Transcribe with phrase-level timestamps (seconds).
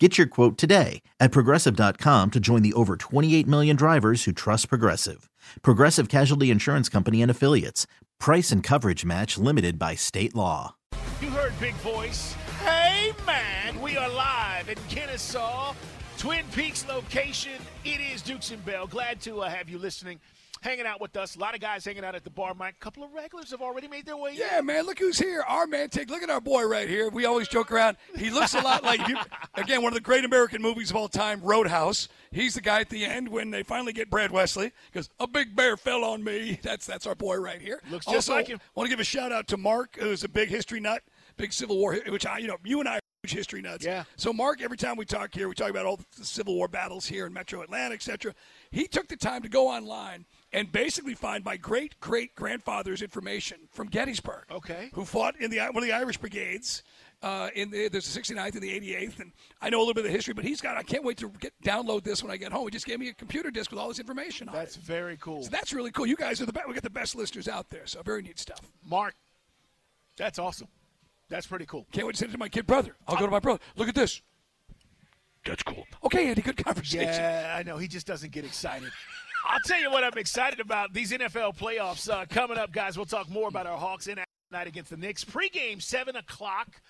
[0.00, 4.68] Get your quote today at progressive.com to join the over 28 million drivers who trust
[4.68, 5.28] Progressive.
[5.62, 7.88] Progressive Casualty Insurance Company and Affiliates.
[8.20, 10.76] Price and coverage match limited by state law.
[11.20, 12.34] You heard Big Voice.
[12.62, 15.74] Hey, man, we are live in Kennesaw,
[16.16, 17.60] Twin Peaks location.
[17.84, 18.86] It is Dukes and Bell.
[18.86, 20.20] Glad to uh, have you listening
[20.60, 21.36] hanging out with us.
[21.36, 22.54] A lot of guys hanging out at the bar.
[22.54, 24.32] Mike, a couple of regulars have already made their way.
[24.32, 24.36] In.
[24.36, 24.66] Yeah, in.
[24.66, 24.86] man.
[24.86, 25.42] Look who's here.
[25.46, 25.88] Our man.
[25.88, 27.08] Take look at our boy right here.
[27.10, 27.96] We always joke around.
[28.16, 29.16] He looks a lot like you.
[29.54, 32.08] Again, one of the great American movies of all time, Roadhouse.
[32.30, 35.56] He's the guy at the end when they finally get Brad Wesley because a big
[35.56, 36.60] bear fell on me.
[36.62, 37.80] That's that's our boy right here.
[37.90, 38.60] Looks just like him.
[38.74, 41.02] Want to give a shout out to Mark, who's a big history nut,
[41.36, 42.96] big Civil War, which I, you know, you and I.
[42.96, 43.84] are Huge history nuts.
[43.84, 44.04] Yeah.
[44.14, 47.04] So Mark, every time we talk here, we talk about all the Civil War battles
[47.04, 48.32] here in Metro Atlanta, etc.
[48.70, 53.58] He took the time to go online and basically find my great great grandfather's information
[53.70, 54.44] from Gettysburg.
[54.50, 54.90] Okay.
[54.94, 56.82] Who fought in the one of the Irish brigades.
[57.20, 60.04] Uh, in the, there's the 69th and the 88th, and I know a little bit
[60.04, 60.34] of the history.
[60.34, 60.76] But he's got.
[60.76, 62.64] I can't wait to get download this when I get home.
[62.66, 64.84] He just gave me a computer disk with all this information on That's it.
[64.84, 65.42] very cool.
[65.42, 66.06] So that's really cool.
[66.06, 66.68] You guys are the best.
[66.68, 67.86] We got the best listeners out there.
[67.86, 68.60] So very neat stuff.
[68.84, 69.14] Mark,
[70.16, 70.68] that's awesome.
[71.28, 71.86] That's pretty cool.
[71.90, 72.94] Can't wait to send it to my kid brother.
[73.08, 73.58] I'll go to my brother.
[73.74, 74.22] Look at this.
[75.44, 75.86] That's cool.
[76.04, 76.42] Okay, Andy.
[76.42, 77.08] Good conversation.
[77.08, 77.78] Yeah, I know.
[77.78, 78.90] He just doesn't get excited.
[79.46, 80.92] I'll tell you what I'm excited about.
[80.92, 82.96] These NFL playoffs uh, coming up, guys.
[82.96, 84.18] We'll talk more about our Hawks in
[84.50, 85.24] night against the Knicks.
[85.24, 86.80] Pre-game, 7 o'clock.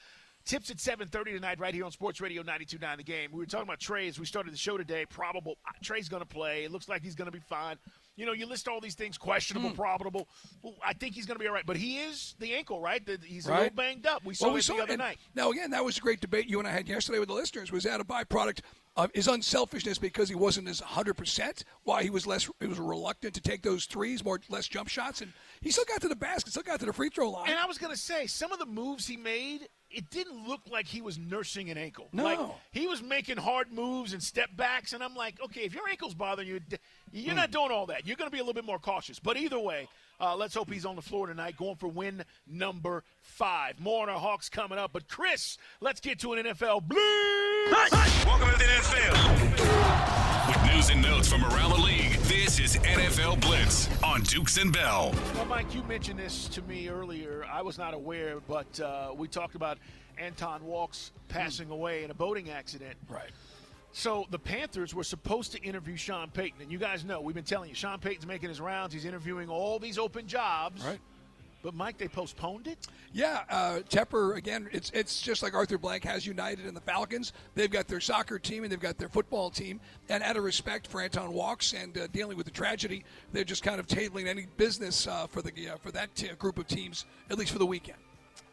[0.44, 3.31] Tips at 7.30 tonight right here on Sports Radio 92.9 The Game.
[3.32, 5.04] We were talking about Trey as we started the show today.
[5.04, 5.58] Probable.
[5.66, 6.64] uh, Trey's going to play.
[6.64, 7.76] It looks like he's going to be fine.
[8.18, 9.76] You know, you list all these things, questionable, hmm.
[9.76, 10.28] probable.
[10.60, 11.64] Well, I think he's going to be all right.
[11.64, 13.04] But he is the ankle, right?
[13.06, 14.24] The- He's a little banged up.
[14.24, 15.18] We saw Well, we it saw the other and night.
[15.36, 17.70] Now, again, that was a great debate you and I had yesterday with the listeners.
[17.70, 18.60] Was that a byproduct
[18.96, 21.62] of his unselfishness because he wasn't as 100%?
[21.84, 25.20] Why he was less, he was reluctant to take those threes, more less jump shots,
[25.20, 27.48] and he still got to the basket, still got to the free throw line.
[27.48, 30.60] And I was going to say, some of the moves he made, it didn't look
[30.71, 32.09] like he was nursing an ankle.
[32.12, 32.25] No.
[32.25, 32.38] Like,
[32.71, 36.15] he was making hard moves and step backs, and I'm like, okay, if your ankle's
[36.15, 36.60] bothering you,
[37.10, 37.37] you're hmm.
[37.37, 38.06] not doing all that.
[38.06, 39.19] You're going to be a little bit more cautious.
[39.19, 39.88] But either way,
[40.20, 43.78] uh, let's hope he's on the floor tonight, going for win number five.
[43.80, 44.92] More on our Hawks coming up.
[44.92, 48.24] But, Chris, let's get to an NFL Blitz.
[48.26, 50.48] Welcome to the NFL.
[50.48, 54.72] With news and notes from around the league, this is NFL Blitz on Dukes and
[54.72, 55.14] Bell.
[55.34, 57.44] Well, Mike, you mentioned this to me earlier.
[57.50, 59.78] I was not aware, but uh, we talked about
[60.16, 62.96] Anton Walkes passing away in a boating accident.
[63.08, 63.30] right.
[63.93, 67.44] So the Panthers were supposed to interview Sean Payton, and you guys know we've been
[67.44, 68.93] telling you Sean Payton's making his rounds.
[68.93, 70.84] He's interviewing all these open jobs.
[70.84, 71.00] Right.
[71.60, 72.87] But Mike, they postponed it.
[73.12, 74.69] Yeah, uh, Tepper again.
[74.71, 77.32] It's it's just like Arthur Blank has United and the Falcons.
[77.56, 79.81] They've got their soccer team and they've got their football team.
[80.09, 83.65] And out of respect for Anton Walkes and uh, dealing with the tragedy, they're just
[83.65, 87.06] kind of tabling any business uh, for the uh, for that t- group of teams,
[87.29, 87.99] at least for the weekend.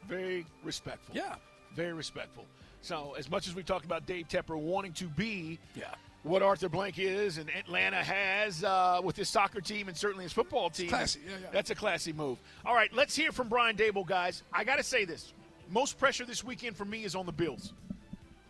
[0.10, 1.16] Very respectful.
[1.16, 1.36] Yeah.
[1.76, 2.46] Very respectful.
[2.86, 5.86] So as much as we talked about Dave Tepper wanting to be Yeah.
[6.22, 10.34] what Arthur Blank is and Atlanta has uh, with his soccer team and certainly his
[10.34, 10.90] football team.
[10.90, 11.48] classy, yeah, yeah.
[11.52, 12.38] That's a classy move.
[12.64, 14.44] All right, let's hear from Brian Daboll, guys.
[14.54, 15.34] I got to say this.
[15.72, 17.74] Most pressure this weekend for me is on the Bills.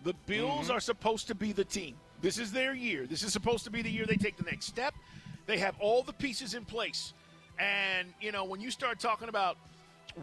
[0.03, 1.95] The Bills are supposed to be the team.
[2.21, 3.07] This is their year.
[3.07, 4.93] This is supposed to be the year they take the next step.
[5.45, 7.13] They have all the pieces in place.
[7.57, 9.55] And, you know, when you start talking about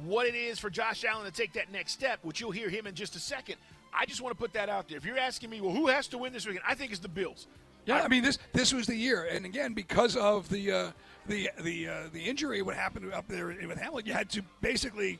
[0.04, 2.86] what it is for Josh Allen to take that next step, which you'll hear him
[2.86, 3.56] in just a second,
[3.92, 4.96] I just want to put that out there.
[4.96, 6.64] If you're asking me, well, who has to win this weekend?
[6.66, 7.46] I think it's the Bills.
[7.84, 10.90] Yeah, I, I mean this this was the year, and again because of the uh,
[11.26, 15.18] the the uh, the injury, what happened up there with Hamlin, you had to basically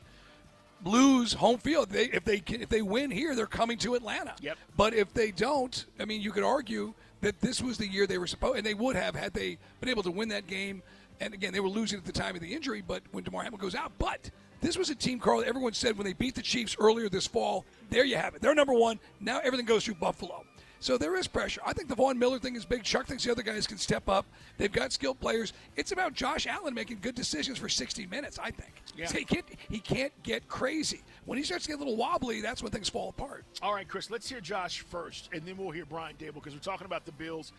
[0.85, 1.89] lose home field.
[1.89, 4.35] They, if they can, if they win here, they're coming to Atlanta.
[4.41, 4.57] Yep.
[4.77, 8.17] But if they don't, I mean, you could argue that this was the year they
[8.17, 10.83] were supposed, and they would have had they been able to win that game.
[11.19, 13.61] And again, they were losing at the time of the injury, but when Damar Hamlin
[13.61, 14.29] goes out, but
[14.63, 15.43] this was a team, Carl.
[15.45, 18.41] Everyone said when they beat the Chiefs earlier this fall, there you have it.
[18.41, 18.97] They're number one.
[19.19, 20.45] Now everything goes through Buffalo.
[20.79, 21.61] So there is pressure.
[21.65, 22.83] I think the Von Miller thing is big.
[22.83, 24.25] Chuck thinks the other guys can step up.
[24.57, 25.53] They've got skilled players.
[25.77, 28.37] It's about Josh Allen making good decisions for 60 minutes.
[28.37, 28.73] I think.
[28.97, 29.09] Yeah.
[29.09, 29.45] he can't.
[29.69, 31.01] He can't get crazy.
[31.25, 33.45] When he starts to get a little wobbly, that's when things fall apart.
[33.61, 34.09] All right, Chris.
[34.09, 37.13] Let's hear Josh first, and then we'll hear Brian Daboll because we're talking about the
[37.13, 37.53] Bills.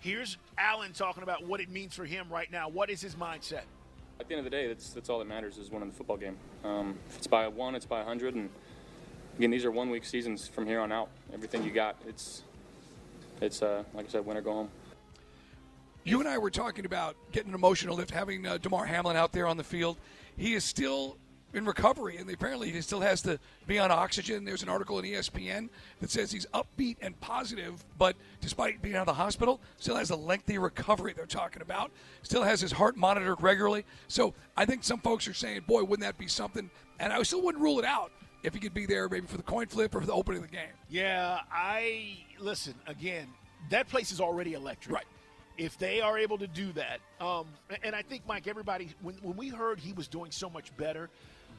[0.00, 2.68] Here's Allen talking about what it means for him right now.
[2.68, 3.62] What is his mindset?
[4.20, 6.16] At the end of the day, that's that's all that matters is winning the football
[6.16, 6.36] game.
[6.64, 8.50] Um, if it's by one, it's by a hundred, and
[9.38, 11.08] again, these are one week seasons from here on out.
[11.32, 12.42] Everything you got, it's
[13.40, 14.70] it's uh, like I said, win or go home.
[16.04, 19.32] You and I were talking about getting an emotional lift, having uh, Damar Hamlin out
[19.32, 19.98] there on the field.
[20.36, 21.18] He is still
[21.54, 24.44] in recovery, and apparently he still has to be on oxygen.
[24.44, 25.68] There's an article in ESPN
[26.00, 30.10] that says he's upbeat and positive, but despite being out of the hospital, still has
[30.10, 31.14] a lengthy recovery.
[31.14, 31.90] They're talking about,
[32.22, 33.84] still has his heart monitored regularly.
[34.08, 37.42] So I think some folks are saying, "Boy, wouldn't that be something?" And I still
[37.42, 38.12] wouldn't rule it out
[38.42, 40.50] if he could be there, maybe for the coin flip or for the opening of
[40.50, 40.70] the game.
[40.88, 43.26] Yeah, I listen again.
[43.70, 44.94] That place is already electric.
[44.94, 45.06] Right.
[45.56, 47.46] If they are able to do that, um,
[47.82, 51.10] and I think Mike, everybody, when when we heard he was doing so much better,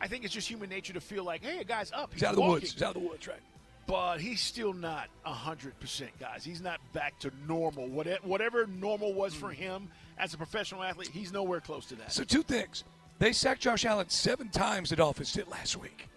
[0.02, 2.14] I think it's just human nature to feel like, hey, a guy's up.
[2.14, 2.72] He's, out of the woods.
[2.72, 3.40] He's out of the woods, right?
[3.86, 6.44] But he's still not hundred percent, guys.
[6.44, 7.88] He's not back to normal.
[7.88, 12.12] Whatever, whatever normal was for him as a professional athlete, he's nowhere close to that.
[12.12, 12.84] So two things:
[13.18, 14.92] they sacked Josh Allen seven times.
[14.92, 16.08] The Dolphins did last week.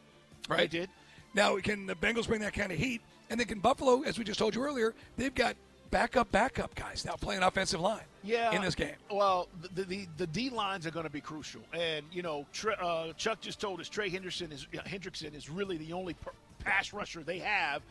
[0.49, 0.71] Right?
[0.71, 0.91] They did.
[1.35, 3.01] Now, can the Bengals bring that kind of heat?
[3.31, 5.57] And then can Buffalo, as we just told you earlier, they've got
[5.93, 8.01] backup, backup guys now playing offensive line.
[8.25, 8.95] Yeah, in this game.
[9.11, 12.47] Well, the the, the D lines are going to be crucial, and you know,
[12.81, 16.17] uh, Chuck just told us Trey Henderson is Hendrickson is really the only
[16.59, 17.83] pass rusher they have,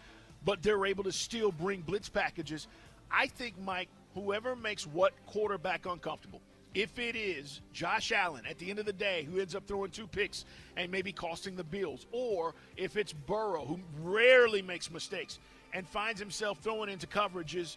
[0.44, 2.68] but they're able to still bring blitz packages.
[3.09, 6.42] I think Mike, whoever makes what quarterback uncomfortable,
[6.74, 9.92] if it is Josh Allen at the end of the day who ends up throwing
[9.92, 10.45] two picks
[10.77, 15.39] and maybe costing the Bills, or if it's Burrow who rarely makes mistakes
[15.74, 17.75] and finds himself throwing into coverages,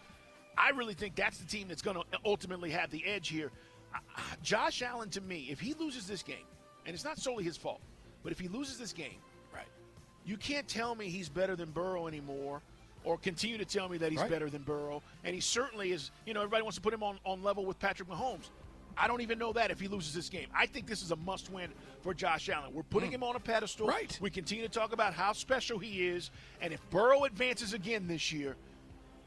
[0.57, 3.51] I really think that's the team that's going to ultimately have the edge here.
[4.41, 6.45] Josh Allen, to me, if he loses this game,
[6.85, 7.81] and it's not solely his fault,
[8.23, 9.19] but if he loses this game,
[9.53, 9.67] right,
[10.25, 12.61] you can't tell me he's better than Burrow anymore
[13.03, 14.29] or continue to tell me that he's Right.
[14.29, 15.01] better than Burrow.
[15.23, 17.79] And he certainly is, you know, everybody wants to put him on, on level with
[17.79, 18.49] Patrick Mahomes.
[18.97, 20.47] I don't even know that if he loses this game.
[20.55, 21.69] I think this is a must win
[22.01, 22.73] for Josh Allen.
[22.73, 23.15] We're putting mm.
[23.15, 23.87] him on a pedestal.
[23.87, 24.17] Right.
[24.21, 26.31] We continue to talk about how special he is.
[26.61, 28.55] And if Burrow advances again this year,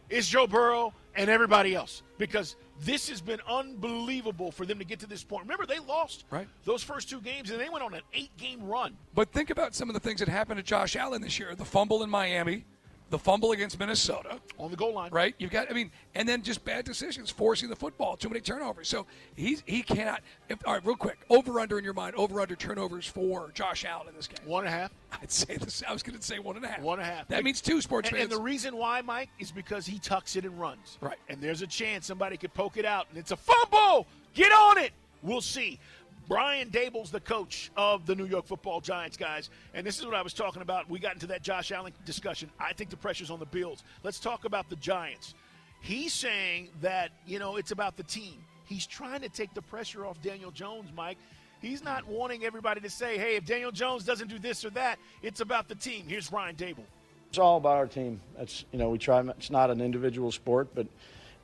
[0.08, 5.00] it's Joe Burrow and everybody else because this has been unbelievable for them to get
[5.00, 5.42] to this point.
[5.42, 6.48] Remember, they lost Right.
[6.64, 8.96] those first two games and they went on an eight game run.
[9.14, 11.64] But think about some of the things that happened to Josh Allen this year: the
[11.64, 12.64] fumble in Miami,
[13.10, 14.38] the fumble against Minnesota.
[14.58, 15.10] On the goal line.
[15.10, 15.70] Right, you've got.
[15.70, 18.88] I mean, and then just bad decisions, forcing the football, too many turnovers.
[18.88, 19.06] So
[19.36, 20.20] he's he cannot.
[20.48, 23.84] If, all right, real quick, over under in your mind, over under turnovers for Josh
[23.84, 24.46] Allen in this game.
[24.46, 24.92] One and a half.
[25.22, 25.82] I'd say this.
[25.88, 26.80] I was going to say one and a half.
[26.80, 27.28] One and a half.
[27.28, 28.30] That means two sports And, fans.
[28.30, 30.98] and the reason why, Mike, is because he tucks it and runs.
[31.00, 31.16] Right.
[31.28, 34.06] And there's a chance somebody could poke it out, and it's a fumble.
[34.34, 34.92] Get on it.
[35.22, 35.80] We'll see.
[36.28, 39.48] Brian Daboll's the coach of the New York Football Giants, guys.
[39.72, 40.88] And this is what I was talking about.
[40.90, 42.50] We got into that Josh Allen discussion.
[42.60, 43.82] I think the pressure's on the Bills.
[44.02, 45.34] Let's talk about the Giants.
[45.80, 48.44] He's saying that, you know, it's about the team.
[48.66, 51.16] He's trying to take the pressure off Daniel Jones, Mike.
[51.62, 54.98] He's not wanting everybody to say, hey, if Daniel Jones doesn't do this or that,
[55.22, 56.04] it's about the team.
[56.06, 56.84] Here's Brian Daboll.
[57.30, 58.20] It's all about our team.
[58.36, 59.20] That's you know we try.
[59.20, 60.86] It's not an individual sport, but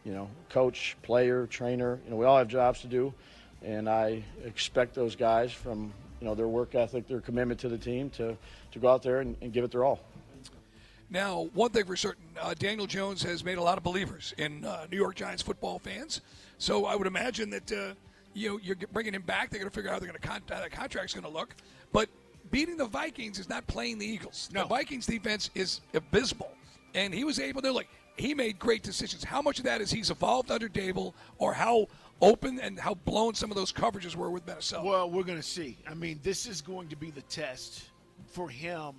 [0.04, 1.98] you know, coach, player, trainer.
[2.04, 3.12] You know, we all have jobs to do,
[3.64, 7.78] and I expect those guys from you know their work ethic, their commitment to the
[7.78, 8.36] team, to
[8.72, 10.00] to go out there and, and give it their all.
[11.10, 14.64] Now, one thing for certain, uh, Daniel Jones has made a lot of believers in
[14.64, 16.22] uh, New York Giants football fans.
[16.58, 17.94] So I would imagine that uh,
[18.32, 19.50] you know you're bringing him back.
[19.50, 21.30] They're going to figure out how they're going to con- how that contract's going to
[21.30, 21.54] look.
[21.92, 22.08] But
[22.50, 24.50] beating the Vikings is not playing the Eagles.
[24.52, 24.62] No.
[24.62, 26.52] The Vikings defense is abysmal,
[26.94, 27.60] and he was able.
[27.60, 29.24] They're like he made great decisions.
[29.24, 31.88] How much of that is he's evolved under Daboll, or how
[32.20, 34.84] open and how blown some of those coverages were with Minnesota?
[34.84, 35.76] Well, we're going to see.
[35.88, 37.84] I mean, this is going to be the test
[38.26, 38.94] for him.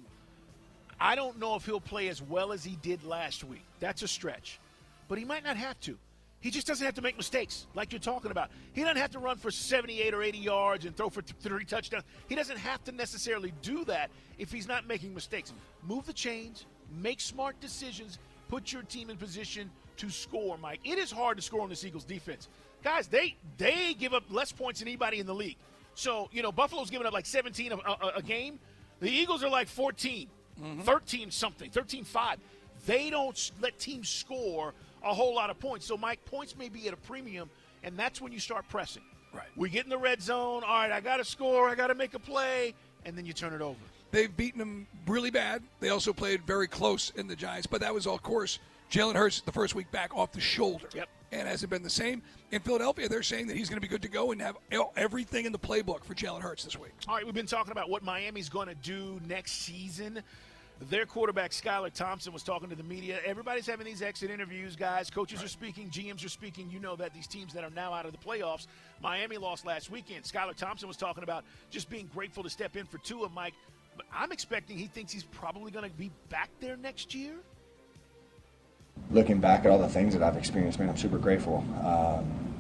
[1.00, 3.66] I don't know if he'll play as well as he did last week.
[3.80, 4.60] That's a stretch.
[5.08, 5.98] But he might not have to.
[6.40, 8.52] He just doesn't have to make mistakes like you're talking about.
[8.74, 11.66] He doesn't have to run for 78 or 80 yards and throw for th- three
[11.66, 12.04] touchdowns.
[12.30, 15.54] He doesn't have to necessarily do that if he's not making mistakes.
[15.84, 16.68] Move the chains,
[17.02, 20.82] make smart decisions, put your team in position to score, Mike.
[20.84, 22.48] It is hard to score on this Eagles defense.
[22.86, 25.58] Guys, they they give up less points than anybody in the league.
[25.96, 28.60] So, you know, Buffalo's giving up like 17 a, a, a game.
[29.00, 30.28] The Eagles are like 14,
[30.62, 30.82] mm-hmm.
[30.82, 32.38] 13 something, 13 5.
[32.86, 35.88] They don't let teams score a whole lot of points.
[35.88, 37.50] So, Mike, points may be at a premium,
[37.84, 39.02] and that's when you start pressing.
[39.34, 39.48] Right.
[39.56, 40.64] We get in the red zone.
[40.64, 41.68] All right, I got to score.
[41.68, 42.76] I got to make a play.
[43.04, 43.80] And then you turn it over.
[44.12, 45.64] They've beaten them really bad.
[45.80, 48.60] They also played very close in the Giants, but that was, of course,
[48.92, 50.88] Jalen Hurts the first week back off the shoulder.
[50.94, 51.10] Yep.
[51.36, 52.22] And hasn't been the same.
[52.52, 54.56] In Philadelphia, they're saying that he's going to be good to go and have
[54.96, 56.94] everything in the playbook for Jalen Hurts this week.
[57.10, 60.24] All right, we've been talking about what Miami's going to do next season.
[60.90, 63.20] Their quarterback, Skylar Thompson, was talking to the media.
[63.26, 65.10] Everybody's having these exit interviews, guys.
[65.10, 66.70] Coaches are speaking, GMs are speaking.
[66.70, 68.68] You know that these teams that are now out of the playoffs,
[69.02, 70.24] Miami lost last weekend.
[70.24, 73.54] Skylar Thompson was talking about just being grateful to step in for two of Mike.
[73.98, 77.34] But I'm expecting he thinks he's probably going to be back there next year.
[79.16, 81.64] Looking back at all the things that I've experienced, man, I'm super grateful.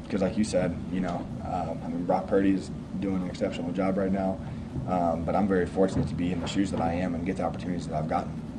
[0.03, 3.71] Because, like you said, you know, um, I mean, Brock Purdy is doing an exceptional
[3.71, 4.39] job right now.
[4.87, 7.37] Um, but I'm very fortunate to be in the shoes that I am and get
[7.37, 8.54] the opportunities that I've gotten.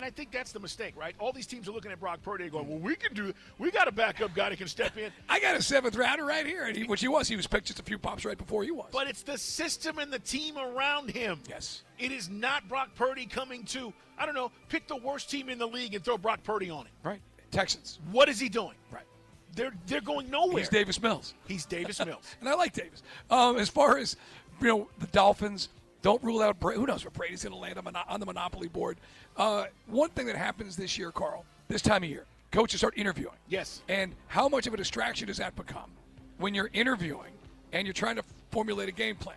[0.00, 1.14] And I think that's the mistake, right?
[1.18, 3.70] All these teams are looking at Brock Purdy and going, well, we can do We
[3.70, 5.12] got a backup guy that can step in.
[5.28, 7.28] I got a seventh rounder right here, and he, which he was.
[7.28, 8.88] He was picked just a few pops right before he was.
[8.92, 11.40] But it's the system and the team around him.
[11.46, 11.82] Yes.
[11.98, 15.58] It is not Brock Purdy coming to, I don't know, pick the worst team in
[15.58, 16.92] the league and throw Brock Purdy on it.
[17.02, 17.98] right, Texans.
[18.10, 18.76] What is he doing?
[18.90, 19.04] Right.
[19.54, 20.60] They're they're going nowhere.
[20.60, 21.34] He's Davis Mills.
[21.46, 22.24] He's Davis Mills.
[22.40, 23.02] and I like Davis.
[23.30, 24.16] Um, as far as
[24.62, 25.68] you know, the Dolphins
[26.02, 26.58] don't rule out.
[26.60, 28.98] Bra- who knows where Brady's going to land on, on the monopoly board?
[29.36, 33.36] Uh, one thing that happens this year, Carl, this time of year, coaches start interviewing.
[33.48, 33.82] Yes.
[33.88, 35.90] And how much of a distraction does that become
[36.38, 37.32] when you're interviewing
[37.72, 39.36] and you're trying to formulate a game plan?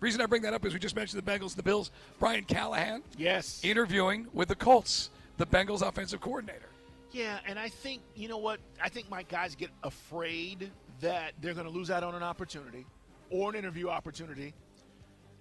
[0.00, 1.90] reason I bring that up is we just mentioned the Bengals and the Bills.
[2.18, 3.60] Brian Callahan yes.
[3.64, 6.68] interviewing with the Colts, the Bengals offensive coordinator.
[7.12, 8.60] Yeah, and I think you know what?
[8.82, 10.70] I think my guys get afraid
[11.00, 12.84] that they're going to lose out on an opportunity
[13.30, 14.52] or an interview opportunity,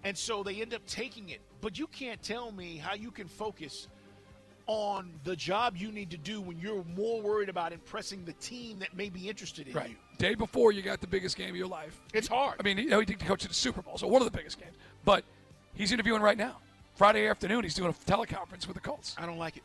[0.05, 1.41] and so they end up taking it.
[1.59, 3.87] But you can't tell me how you can focus
[4.67, 8.79] on the job you need to do when you're more worried about impressing the team
[8.79, 9.89] that may be interested in Right.
[9.89, 9.95] you.
[10.17, 11.99] Day before you got the biggest game of your life.
[12.13, 12.55] It's hard.
[12.59, 14.35] I mean, you know, he did coach at the Super Bowl, so one of the
[14.35, 14.75] biggest games.
[15.03, 15.23] But
[15.73, 16.57] he's interviewing right now.
[16.95, 19.15] Friday afternoon, he's doing a teleconference with the Colts.
[19.17, 19.63] I don't like it.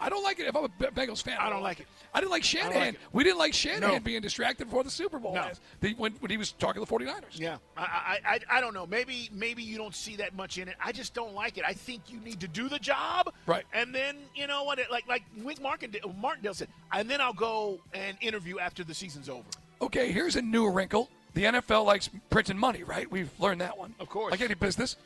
[0.00, 0.46] I don't like it.
[0.46, 1.86] If I'm a Bengals fan, I don't like it.
[2.14, 2.72] I didn't like Shanahan.
[2.80, 2.98] like.
[3.12, 4.00] We didn't like Shanahan No.
[4.00, 5.50] being distracted before the Super Bowl No.
[5.80, 7.22] the- when, when he was talking to the 49ers.
[7.38, 8.86] Yeah, I, I, I, I don't know.
[8.86, 10.76] Maybe, maybe you don't see that much in it.
[10.82, 11.64] I just don't like it.
[11.66, 13.64] I think you need to do the job, Right.
[13.72, 14.78] And then you know what?
[14.78, 18.94] It, like, like Wink Martindale, Martindale said, and then I'll go and interview after the
[18.94, 19.44] season's over.
[19.82, 21.08] Okay, here's a new wrinkle.
[21.34, 23.10] The NFL likes printing money, right?
[23.10, 23.94] We've learned that one.
[24.00, 24.30] Of course.
[24.30, 24.96] Like any business.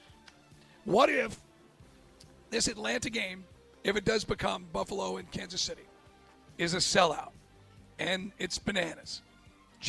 [0.85, 1.39] What if
[2.51, 3.45] this Atlanta game,
[3.85, 5.83] if it does become Buffalo and Kansas City,
[6.59, 7.31] is a sellout
[7.99, 9.23] and it's bananas?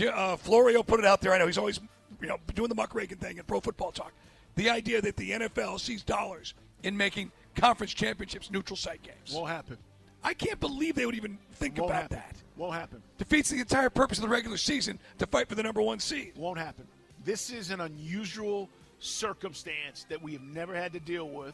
[0.02, 1.34] Uh, Florio put it out there.
[1.34, 1.80] I know he's always
[2.22, 4.12] you know doing the muckraking thing in pro football talk.
[4.56, 9.34] The idea that the NFL sees dollars in making conference championships neutral site games.
[9.34, 9.78] Won't happen.
[10.24, 12.18] I can't believe they would even think Won't about happen.
[12.18, 12.36] that.
[12.56, 13.02] Won't happen.
[13.18, 16.34] Defeats the entire purpose of the regular season to fight for the number one seed.
[16.36, 16.88] Won't happen.
[17.26, 18.70] This is an unusual
[19.00, 21.54] circumstance that we have never had to deal with.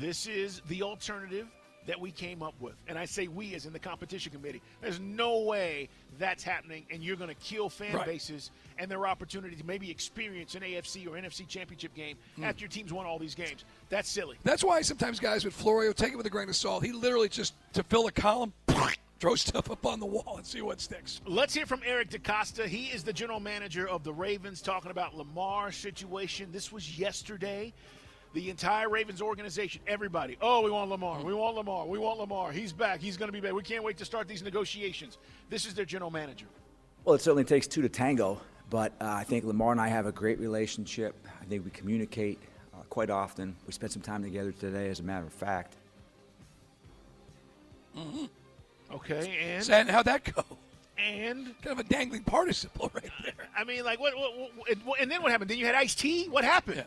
[0.00, 1.46] This is the alternative
[1.86, 2.74] that we came up with.
[2.88, 4.60] And I say we as in the competition committee.
[4.80, 8.06] There's no way that's happening and you're going to kill fan Right.
[8.06, 12.44] bases and their opportunity to maybe experience an AFC or NFC championship game Hmm.
[12.44, 13.64] after your team's won all these games.
[13.88, 14.36] That's silly.
[14.44, 16.84] That's why sometimes guys with Florio take it with a grain of salt.
[16.84, 18.52] He literally just to fill a column,
[19.18, 21.20] throw stuff up on the wall and see what sticks.
[21.26, 22.66] Let's hear from Eric DeCosta.
[22.66, 26.50] He is the general manager of the Ravens, talking about Lamar's situation.
[26.52, 27.72] This was yesterday.
[28.32, 30.36] The entire Ravens organization, everybody.
[30.40, 31.20] Oh, we want Lamar.
[31.24, 31.84] We want Lamar.
[31.86, 32.52] We want Lamar.
[32.52, 33.00] He's back.
[33.00, 33.52] He's going to be back.
[33.54, 35.18] We can't wait to start these negotiations.
[35.48, 36.46] This is their general manager.
[37.04, 40.06] Well, it certainly takes two to tango, but uh, I think Lamar and I have
[40.06, 41.16] a great relationship.
[41.40, 42.38] I think we communicate
[42.72, 43.56] uh, quite often.
[43.66, 45.74] We spent some time together today, as a matter of fact.
[48.94, 50.44] Okay, and And how'd that go?
[50.98, 53.32] and Kind of a dangling participle right there.
[53.56, 54.16] I mean, like, what?
[54.16, 55.50] what, what and- and then what happened?
[55.50, 56.28] Then you had Ice T.
[56.28, 56.76] What happened?
[56.76, 56.84] Yeah.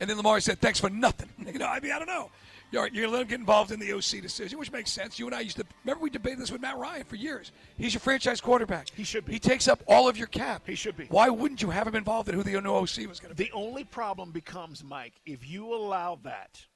[0.00, 2.30] And then Lamar said, "Thanks for nothing." You know, I mean, I don't know.
[2.72, 5.16] You're, you're going to let him get involved in the OC decision, which makes sense.
[5.18, 7.52] You and I used to remember we debated this with Matt Ryan for years.
[7.78, 8.88] He's your franchise quarterback.
[8.96, 9.32] He should be.
[9.34, 10.62] He takes up all of your cap.
[10.66, 11.04] He should be.
[11.04, 13.44] Why wouldn't you have him involved in who the new OC was going to be?
[13.44, 16.66] The only problem becomes, Mike, if you allow that,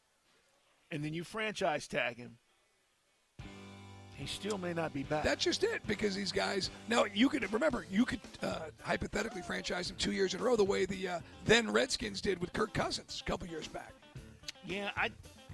[0.92, 2.36] and then you franchise tag him,
[4.18, 5.22] he still may not be back.
[5.22, 6.70] That's just it because these guys.
[6.88, 10.56] Now you could remember you could uh, hypothetically franchise him two years in a row
[10.56, 13.92] the way the uh, then Redskins did with Kirk Cousins a couple years back.
[14.66, 15.10] Yeah, I,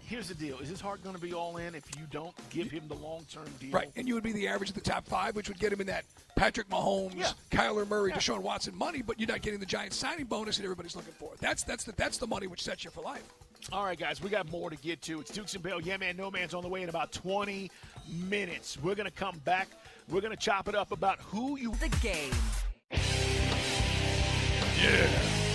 [0.06, 2.71] here's the deal: is his heart going to be all in if you don't give
[2.71, 3.71] him the long-term deal?
[3.71, 5.80] Right, and you would be the average of the top five, which would get him
[5.83, 6.04] in that
[6.35, 7.30] Patrick Mahomes, Yeah.
[7.50, 10.97] Kyler Murray, Deshaun Watson money, but you're not getting the giant signing bonus that everybody's
[10.97, 11.33] looking for.
[11.38, 13.25] That's that's the that's the money which sets you for life.
[13.73, 15.21] All right, guys, we got more to get to.
[15.21, 15.80] It's Dukes and Bell.
[15.80, 17.71] Yeah, man, no man's on the way in about 20
[18.08, 18.78] minutes.
[18.82, 19.68] We're going to come back.
[20.08, 21.73] We're going to chop it up about who you.
[21.80, 22.32] The game.
[24.82, 25.08] Yeah.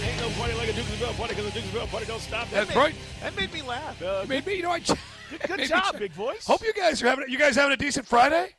[0.05, 2.05] Ain't no party like a Dukes and Bell party because the Dukes and Bell party
[2.05, 2.49] don't stop.
[2.49, 2.95] That That's made- right.
[3.21, 4.01] That made me laugh.
[4.01, 4.79] Uh, Maybe you know I.
[4.79, 4.97] good
[5.49, 6.45] made me job, ch- big voice.
[6.47, 8.55] Hope you guys are having you guys having a decent Friday.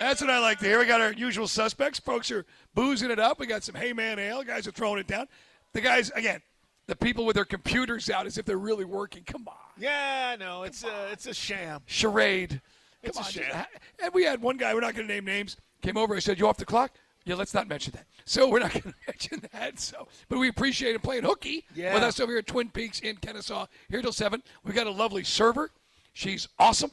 [0.00, 0.80] That's what I like to hear.
[0.80, 2.00] We got our usual suspects.
[2.00, 2.44] Folks are
[2.74, 3.38] boozing it up.
[3.38, 4.42] We got some Hey Man Ale.
[4.42, 5.28] Guys are throwing it down.
[5.72, 6.40] The guys again,
[6.88, 9.22] the people with their computers out as if they're really working.
[9.24, 10.64] Come on, Yeah, I know.
[10.64, 11.82] It's a, it's a sham.
[11.86, 12.60] charade.
[13.04, 13.68] Come on, just-
[14.02, 14.74] And we had one guy.
[14.74, 15.56] We're not going to name names.
[15.82, 16.14] Came over.
[16.14, 16.92] I said, "You off the clock?"
[17.26, 18.06] Yeah, let's not mention that.
[18.26, 19.78] So we're not going to mention that.
[19.80, 21.94] So, but we appreciate him playing hooky Yeah.
[21.94, 23.66] with us over here at Twin Peaks in Kennesaw.
[23.88, 24.42] Here till seven.
[24.64, 25.70] We got a lovely server.
[26.12, 26.90] She's awesome.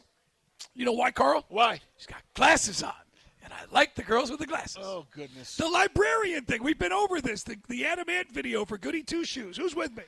[0.73, 1.45] You know why, Carl?
[1.49, 1.79] Why?
[1.97, 2.93] She's got glasses on,
[3.43, 4.77] and I like the girls with the glasses.
[4.79, 5.55] Oh, goodness.
[5.57, 6.63] The librarian thing.
[6.63, 7.43] We've been over this.
[7.43, 9.57] The, the Adam Ant video for Goody Two Shoes.
[9.57, 10.03] Who's with me?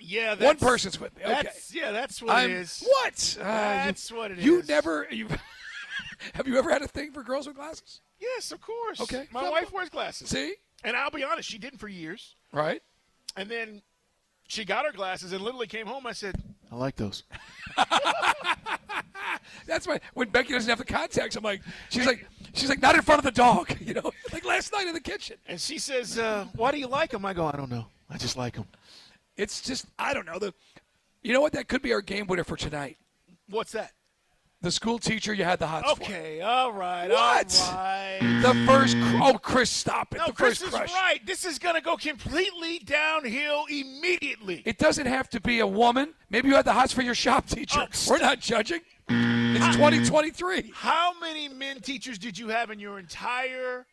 [0.00, 1.22] Yeah, that's, One person's with me.
[1.24, 1.32] Okay.
[1.42, 2.84] That's, yeah, that's what I'm, it is.
[2.86, 3.36] What?
[3.40, 4.68] Uh, That's you, what it you is.
[4.68, 5.06] never.
[5.10, 5.28] You,
[6.34, 8.00] have you ever had a thing for girls with glasses?
[8.20, 9.00] Yes, of course.
[9.00, 9.26] Okay.
[9.32, 10.28] My Come wife wears glasses.
[10.28, 10.54] See?
[10.84, 12.36] And I'll be honest, she didn't for years.
[12.52, 12.82] Right.
[13.36, 13.82] And then
[14.46, 16.06] she got her glasses and literally came home.
[16.06, 16.36] I said,
[16.70, 17.24] I like those.
[19.66, 22.94] That's why when Becky doesn't have the contacts, I'm like, she's like, she's like, not
[22.94, 25.36] in front of the dog, you know, like last night in the kitchen.
[25.46, 27.24] And she says, uh, Why do you like them?
[27.24, 27.86] I go, I don't know.
[28.10, 28.66] I just like them.
[29.38, 30.38] It's just, I don't know.
[30.38, 30.52] The,
[31.22, 31.52] you know what?
[31.52, 32.96] That could be our game winner for tonight.
[33.48, 33.92] What's that?
[34.60, 36.02] The school teacher you had the hots for.
[36.02, 37.64] Okay, all right, What?
[37.68, 38.18] all right.
[38.42, 40.18] The first, oh, Chris, stop it.
[40.18, 40.92] No, the Chris first is crush.
[40.92, 41.24] right.
[41.24, 44.62] This is going to go completely downhill immediately.
[44.66, 46.12] It doesn't have to be a woman.
[46.28, 47.78] Maybe you had the hots for your shop teacher.
[47.82, 48.80] Oh, We're not judging.
[49.08, 50.72] It's 2023.
[50.74, 53.86] How many men teachers did you have in your entire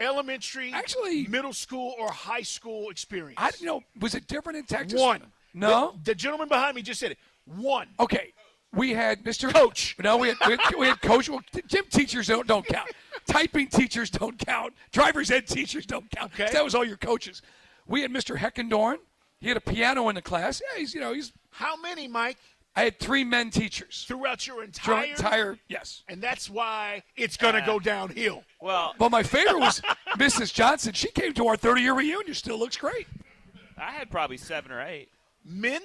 [0.00, 3.38] elementary, Actually- middle school, or high school experience?
[3.38, 3.82] I you know.
[4.00, 5.00] Was it different in Texas?
[5.00, 5.22] One.
[5.54, 5.92] No.
[6.04, 7.18] The, the gentleman behind me just said it.
[7.44, 7.88] One.
[7.98, 8.32] Okay.
[8.74, 9.52] We had Mr.
[9.52, 9.96] Coach.
[9.98, 11.28] No, we had, we had, we had coach.
[11.30, 12.90] Well, gym teachers don't, don't count.
[13.26, 14.74] Typing teachers don't count.
[14.92, 16.32] Driver's ed teachers don't count.
[16.34, 16.52] Okay.
[16.52, 17.40] That was all your coaches.
[17.86, 18.36] We had Mr.
[18.36, 18.98] Heckendorn.
[19.40, 20.60] He had a piano in the class.
[20.60, 21.32] Yeah, he's you know he's.
[21.50, 22.36] How many, Mike,
[22.78, 24.04] I had three men teachers.
[24.06, 25.50] throughout your Throughout entire?
[25.50, 26.04] entire yes.
[26.08, 28.44] And that's why it's going to go downhill.
[28.60, 29.80] Well, but my favorite was
[30.16, 30.52] Mrs.
[30.54, 30.92] Johnson.
[30.92, 32.34] She came to our 30 year reunion.
[32.34, 33.06] Still looks great.
[33.76, 35.08] I had probably seven or eight.
[35.44, 35.82] Men?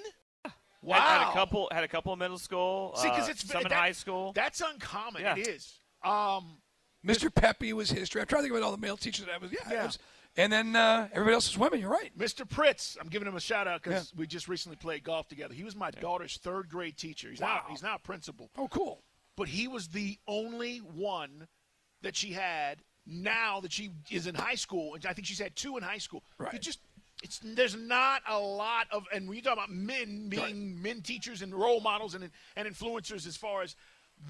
[0.82, 0.96] Wow.
[1.00, 1.70] Had, had a couple.
[1.72, 2.94] Had a couple in middle school.
[2.98, 4.34] See, because uh, it's some in high school.
[4.34, 5.22] That's uncommon.
[5.22, 5.36] Yeah.
[5.38, 5.74] It is.
[6.04, 6.58] Um,
[7.06, 7.34] Mr.
[7.34, 8.22] Pepe was history.
[8.22, 9.52] I'm trying to think about all the male teachers that I was.
[9.52, 9.60] Yeah.
[9.70, 9.86] it Yeah.
[9.86, 10.00] was-
[10.36, 11.80] and then uh, everybody else is women.
[11.80, 12.12] You're right.
[12.18, 12.48] Mr.
[12.48, 15.54] Pritz, I'm giving him a shout out because we just recently played golf together.
[15.54, 17.30] He was my daughter's third grade teacher.
[17.30, 17.64] He's now Wow.
[17.70, 19.04] he's now a principal, Oh, cool.
[19.38, 21.48] but he was the only one
[22.02, 24.96] that she had now that she is in high school.
[24.96, 26.24] And I think she's had two in high school.
[26.38, 26.54] Right.
[26.54, 26.80] It just
[27.22, 31.42] it's there's not a lot of and when you talk about men being men teachers
[31.42, 33.76] and role models and and influencers as far as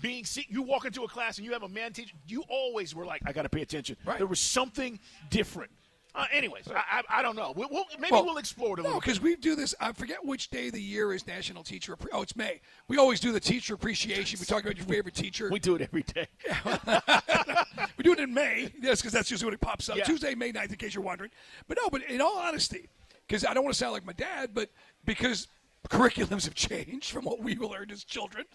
[0.01, 2.93] being see, you walk into a class and you have a man teacher you always
[2.93, 4.17] were like I got to pay attention Right.
[4.17, 5.71] there was something different
[6.15, 8.83] uh, anyways I, I, I don't know we'll, we'll, maybe Well, we'll explore it a
[8.83, 9.73] No, little because we do this.
[9.79, 11.95] I forget which day of the year is National Teacher.
[11.95, 12.61] Appre- oh, it's May.
[12.87, 14.39] We always do the teacher appreciation.
[14.39, 15.49] We talk about your favorite teacher.
[15.51, 16.27] we do it every day
[17.97, 18.71] We do it in May.
[18.81, 19.97] Yes, because that's usually when it pops up.
[19.97, 20.03] Yeah.
[20.03, 21.31] Tuesday, May 9th, in case you're wondering.
[21.67, 22.89] But no, but in all honesty,
[23.27, 24.69] because I don't want to sound like my dad, but
[25.05, 25.47] because
[25.89, 28.45] curriculums have changed from what we learned as children,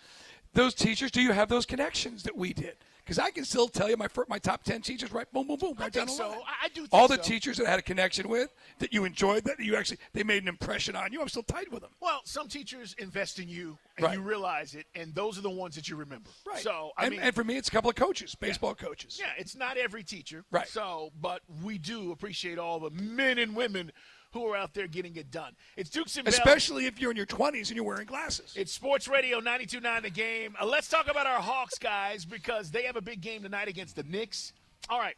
[0.55, 2.77] those teachers, do you have those connections that we did?
[3.09, 5.31] Because I can still tell you my my top 10 teachers, right?
[5.33, 5.75] Boom, boom, boom.
[5.79, 6.29] I Right think down the so.
[6.29, 6.40] line.
[6.47, 7.23] I- I do think All the so.
[7.23, 10.42] teachers that I had a connection with, that you enjoyed, that you actually, they made
[10.42, 11.90] an impression on you, I'm still tight with them.
[12.01, 14.14] well some teachers invest in you and Right.
[14.18, 16.62] you realize it and those are the ones that you remember Right.
[16.62, 19.16] so I and, mean and for me, it's a couple of coaches, baseball coaches.
[19.18, 20.44] Yeah, it's not every teacher.
[20.51, 20.68] Right.
[20.68, 23.90] So, but we do appreciate all the men and women
[24.33, 25.55] who are out there getting it done.
[25.77, 26.35] It's Dukes and Bell.
[26.35, 28.53] Especially if you're in your 20s and you're wearing glasses.
[28.57, 30.57] It's Sports Radio 92.9 The Game.
[30.61, 33.97] Uh, let's talk about our Hawks, guys, because they have a big game tonight against
[33.97, 34.53] the Knicks.
[34.91, 35.17] All right.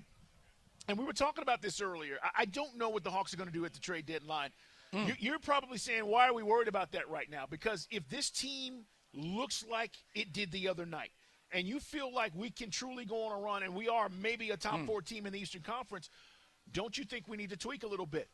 [0.89, 2.19] And we were talking about this earlier.
[2.23, 4.51] I, I don't know what the Hawks are going to do at the trade deadline.
[4.93, 7.45] You, you're probably saying, why are we worried about that right now?
[7.49, 11.13] Because if this team looks like it did the other night,
[11.53, 14.51] and you feel like we can truly go on a run, and we are maybe
[14.51, 16.11] a top four team in the Eastern Conference,
[16.73, 18.29] don't you think we need to tweak a little bit?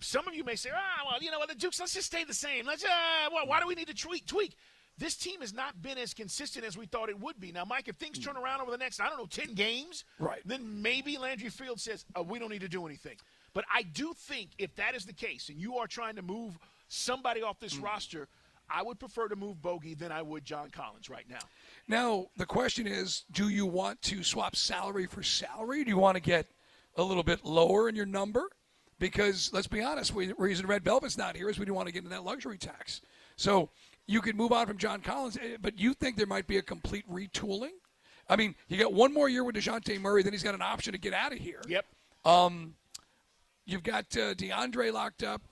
[0.00, 2.24] Some of you may say, ah, well, you know what, the Dukes, let's just stay
[2.24, 2.66] the same.
[2.66, 2.88] Let's, uh,
[3.32, 4.26] well, why do we need to tweak?
[4.26, 4.56] Tweak.
[4.98, 7.50] This team has not been as consistent as we thought it would be.
[7.50, 10.40] Now, Mike, if things turn around over the next, I don't know, 10 games, Right.
[10.44, 13.16] then maybe Landry Field says, uh, we don't need to do anything.
[13.54, 16.58] But I do think if that is the case and you are trying to move
[16.88, 18.28] somebody off this roster,
[18.70, 21.40] I would prefer to move Bogey than I would John Collins right now.
[21.88, 25.84] Now, the question is do you want to swap salary for salary?
[25.84, 26.46] Do you want to get
[26.96, 28.48] a little bit lower in your number?
[29.02, 31.92] Because let's be honest, the reason Red Velvet's not here is we don't want to
[31.92, 33.00] get into that luxury tax.
[33.34, 33.68] So
[34.06, 36.62] you could move on from John Collins, eh, but you think there might be a
[36.62, 37.72] complete retooling?
[38.28, 40.92] I mean, you got one more year with Dejounte Murray, then he's got an option
[40.92, 41.60] to get out of here.
[41.66, 41.84] Yep.
[42.24, 42.74] Um,
[43.64, 45.42] you've got uh, DeAndre locked up.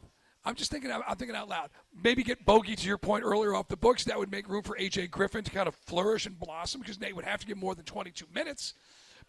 [0.44, 0.92] I'm just thinking.
[0.92, 1.70] I'm thinking out loud.
[2.04, 4.04] Maybe get Bogey to your point earlier off the books.
[4.04, 7.16] That would make room for AJ Griffin to kind of flourish and blossom because Nate
[7.16, 8.74] would have to get more than 22 minutes.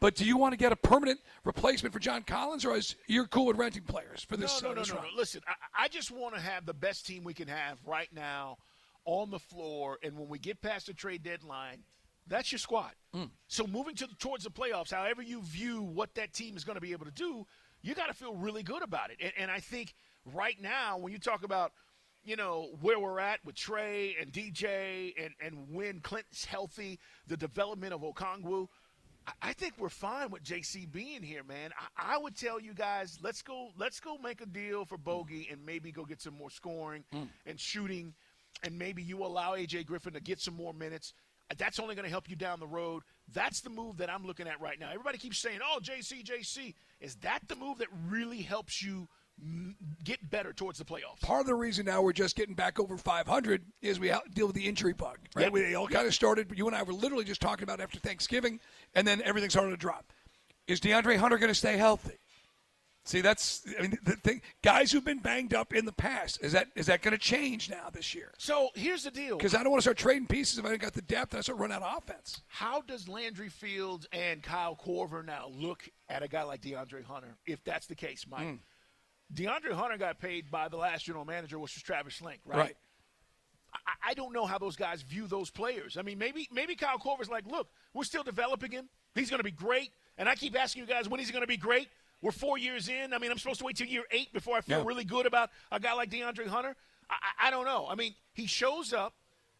[0.02, 3.28] But do you want to get a permanent replacement for John Collins, or is you're
[3.28, 4.62] cool with renting players for this?
[4.62, 5.06] No, no, uh, no, this no, run?
[5.06, 5.18] no.
[5.18, 8.58] Listen, I, I just want to have the best team we can have right now
[9.06, 11.84] on the floor, and when we get past the trade deadline,
[12.28, 12.92] that's your squad.
[13.48, 16.76] So moving to the, towards the playoffs, however you view what that team is going
[16.76, 17.46] to be able to do,
[17.82, 19.18] you got to feel really good about it.
[19.22, 19.94] And, and I think
[20.34, 21.74] right now, when you talk about
[22.24, 27.38] you know where we're at with Trey and DJ, and and when Clinton's healthy, the
[27.38, 28.68] development of Okongwu.
[29.42, 31.72] I- think we're fine with JC being here, man.
[31.98, 35.48] I, I would tell you guys, let's go, let's go make a deal for Bogey
[35.52, 37.04] and maybe go get some more scoring
[37.46, 38.14] and shooting,
[38.64, 41.14] and maybe you allow AJ Griffin to get some more minutes.
[41.58, 43.04] That's only going to help you down the road.
[43.34, 44.88] That's the move that I'm looking at right now.
[44.90, 49.08] Everybody keeps saying, "Oh, JC, JC." Is that the move that really helps you mm,
[50.04, 51.22] get better towards the playoffs?
[51.22, 54.56] Part of the reason now we're just getting back over 500 is we deal with
[54.56, 55.18] the injury bug.
[55.36, 55.44] Right?
[55.44, 55.54] Yep.
[55.54, 56.52] We all kind of started.
[56.56, 58.60] You and I were literally just talking about after Thanksgiving,
[58.96, 60.12] and then everything started to drop.
[60.68, 62.18] Is DeAndre Hunter going to stay healthy?
[63.04, 64.42] See, that's I mean the thing.
[64.62, 67.68] Guys who've been banged up in the past is that is that going to change
[67.70, 68.32] now this year?
[68.38, 69.38] So here's the deal.
[69.38, 71.34] Because I don't want to start trading pieces if I ain't got the depth.
[71.34, 72.42] and I start running out of offense.
[72.48, 77.38] How does Landry Fields and Kyle Korver now look at a guy like DeAndre Hunter,
[77.48, 78.48] if that's the case, Mike?
[78.48, 78.60] Mm.
[79.34, 82.58] DeAndre Hunter got paid by the last general manager, which was Travis Schlenk, right?
[82.58, 82.76] Right.
[83.74, 85.96] I, I don't know how those guys view those players.
[85.98, 88.90] I mean, maybe maybe Kyle Korver's like, look, we're still developing him.
[89.16, 89.92] He's going to be great.
[90.18, 91.88] And I keep asking you guys, when is he going to be great?
[92.22, 93.14] We're four years in.
[93.14, 94.84] I mean, I'm supposed to wait till year eight before I feel Yeah.
[94.86, 96.76] really good about a guy like DeAndre Hunter.
[97.10, 97.88] I, I, I don't know.
[97.90, 99.14] I mean, he shows up,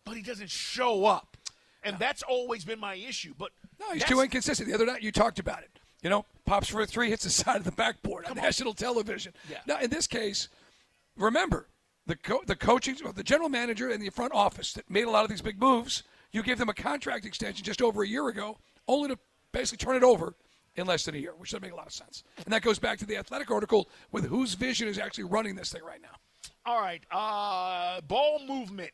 [0.06, 1.38] but he doesn't show up.
[1.84, 3.34] And that's always been my issue.
[3.36, 4.70] But No, he's too inconsistent.
[4.70, 5.80] The other night you talked about it.
[6.02, 9.34] You know, pops for a three, hits the side of the backboard on national television.
[9.50, 9.60] Yeah.
[9.68, 10.50] Now, in this case,
[11.16, 11.68] remember
[12.08, 15.24] the co- the coaching, the general manager and the front office that made a lot
[15.24, 16.04] of these big moves.
[16.32, 19.20] You gave them a contract extension just over a year ago, only to
[19.52, 20.36] basically turn it over
[20.76, 22.24] in less than a year, which doesn't make a lot of sense.
[22.38, 25.72] And that goes back to the athletic article with whose vision is actually running this
[25.74, 26.16] thing right now.
[26.66, 28.92] All right, uh, ball movement.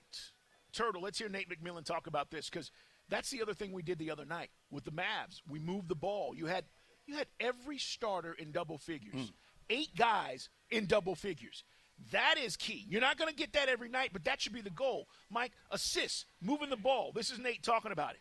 [0.73, 2.71] Turtle, let's hear Nate McMillan talk about this because
[3.09, 5.41] that's the other thing we did the other night with the Mavs.
[5.47, 6.33] We moved the ball.
[6.35, 6.65] You had
[7.07, 9.31] you had every starter in double figures,
[9.69, 11.63] eight guys in double figures.
[12.11, 12.85] That is key.
[12.87, 15.07] You're not going to get that every night, but that should be the goal.
[15.31, 17.11] Mike, assists, moving the ball.
[17.15, 18.19] This is Nate talking about it.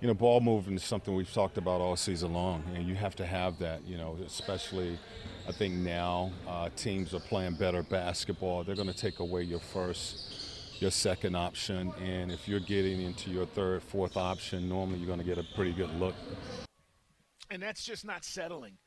[0.00, 3.16] You know, ball movement is something we've talked about all season long, and you have
[3.16, 3.84] to have that.
[3.84, 4.96] You know, especially,
[5.48, 8.62] I think now uh, teams are playing better basketball.
[8.62, 13.30] They're going to take away your first, your second option, and if you're getting into
[13.30, 16.14] your third, fourth option, normally you're going to get a pretty good look.
[17.50, 18.78] And that's just not settling.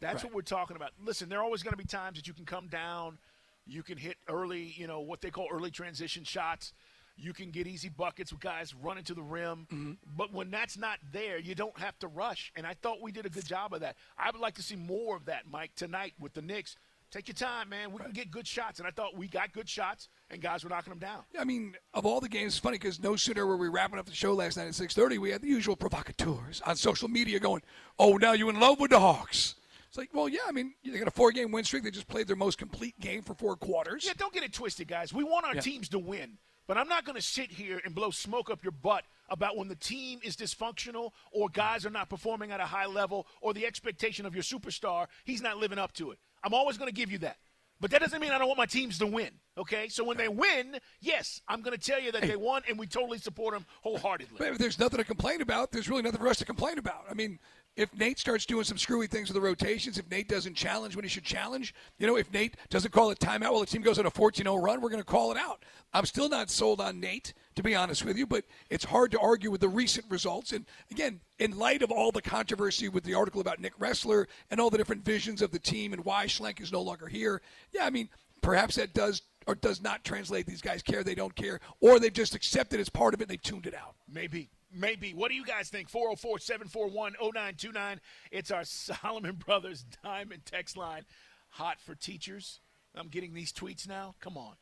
[0.00, 0.24] That's Right.
[0.24, 0.92] what we're talking about.
[1.02, 3.18] Listen, there are always going to be times that you can come down,
[3.66, 6.72] you can hit early, you know, what they call early transition shots.
[7.16, 9.66] You can get easy buckets with guys running to the rim.
[9.70, 9.92] Mm-hmm.
[10.16, 12.50] But when that's not there, you don't have to rush.
[12.56, 13.96] And I thought we did a good job of that.
[14.16, 16.76] I would like to see more of that, Mike, tonight with the Knicks.
[17.10, 17.90] Take your time, man.
[17.92, 18.78] We can get good shots.
[18.78, 21.24] And I thought we got good shots, and guys were knocking them down.
[21.38, 24.06] I mean, of all the games, it's funny because no sooner were we wrapping up
[24.06, 27.62] the show last night at 6:30, we had the usual provocateurs on social media going,
[27.98, 29.56] "Oh, now you're in love with the Hawks?"
[29.88, 30.42] It's like, well, yeah.
[30.46, 31.82] I mean, they got a four-game win streak.
[31.82, 34.04] They just played their most complete game for four quarters.
[34.04, 35.12] Yeah, don't get it twisted, guys.
[35.12, 35.62] We want our Yeah.
[35.62, 36.38] teams to win.
[36.68, 39.66] But I'm not going to sit here and blow smoke up your butt about when
[39.66, 43.66] the team is dysfunctional or guys are not performing at a high level or the
[43.66, 46.20] expectation of your superstar, he's not living up to it.
[46.42, 47.36] I'm always going to give you that.
[47.80, 49.30] But that doesn't mean I don't want my teams to win.
[49.56, 49.88] Okay?
[49.88, 52.86] So when they win, yes, I'm going to tell you that they won and we
[52.86, 54.36] totally support them wholeheartedly.
[54.38, 57.04] But if there's nothing to complain about, there's really nothing for us to complain about.
[57.10, 57.38] I mean,
[57.80, 61.02] if Nate starts doing some screwy things with the rotations, if Nate doesn't challenge when
[61.02, 63.98] he should challenge, you know, if Nate doesn't call a timeout while the team goes
[63.98, 65.64] on a 14-0 run, we're going to call it out.
[65.94, 69.18] I'm still not sold on Nate, to be honest with you, but it's hard to
[69.18, 70.52] argue with the recent results.
[70.52, 74.60] And again, in light of all the controversy with the article about Nick Ressler and
[74.60, 77.40] all the different visions of the team and why Schlenk is no longer here,
[77.72, 78.10] yeah, I mean,
[78.42, 80.44] perhaps that does or does not translate.
[80.44, 83.30] These guys care, they don't care, or they've just accepted as part of it and
[83.30, 83.94] they've tuned it out.
[84.06, 84.50] Maybe.
[84.72, 85.12] Maybe.
[85.12, 85.88] What do you guys think?
[85.88, 88.00] 404 741 0929.
[88.30, 91.04] It's our Solomon Brothers Diamond text line.
[91.50, 92.60] Hot for teachers.
[92.94, 94.14] I'm getting these tweets now.
[94.20, 94.54] Come on.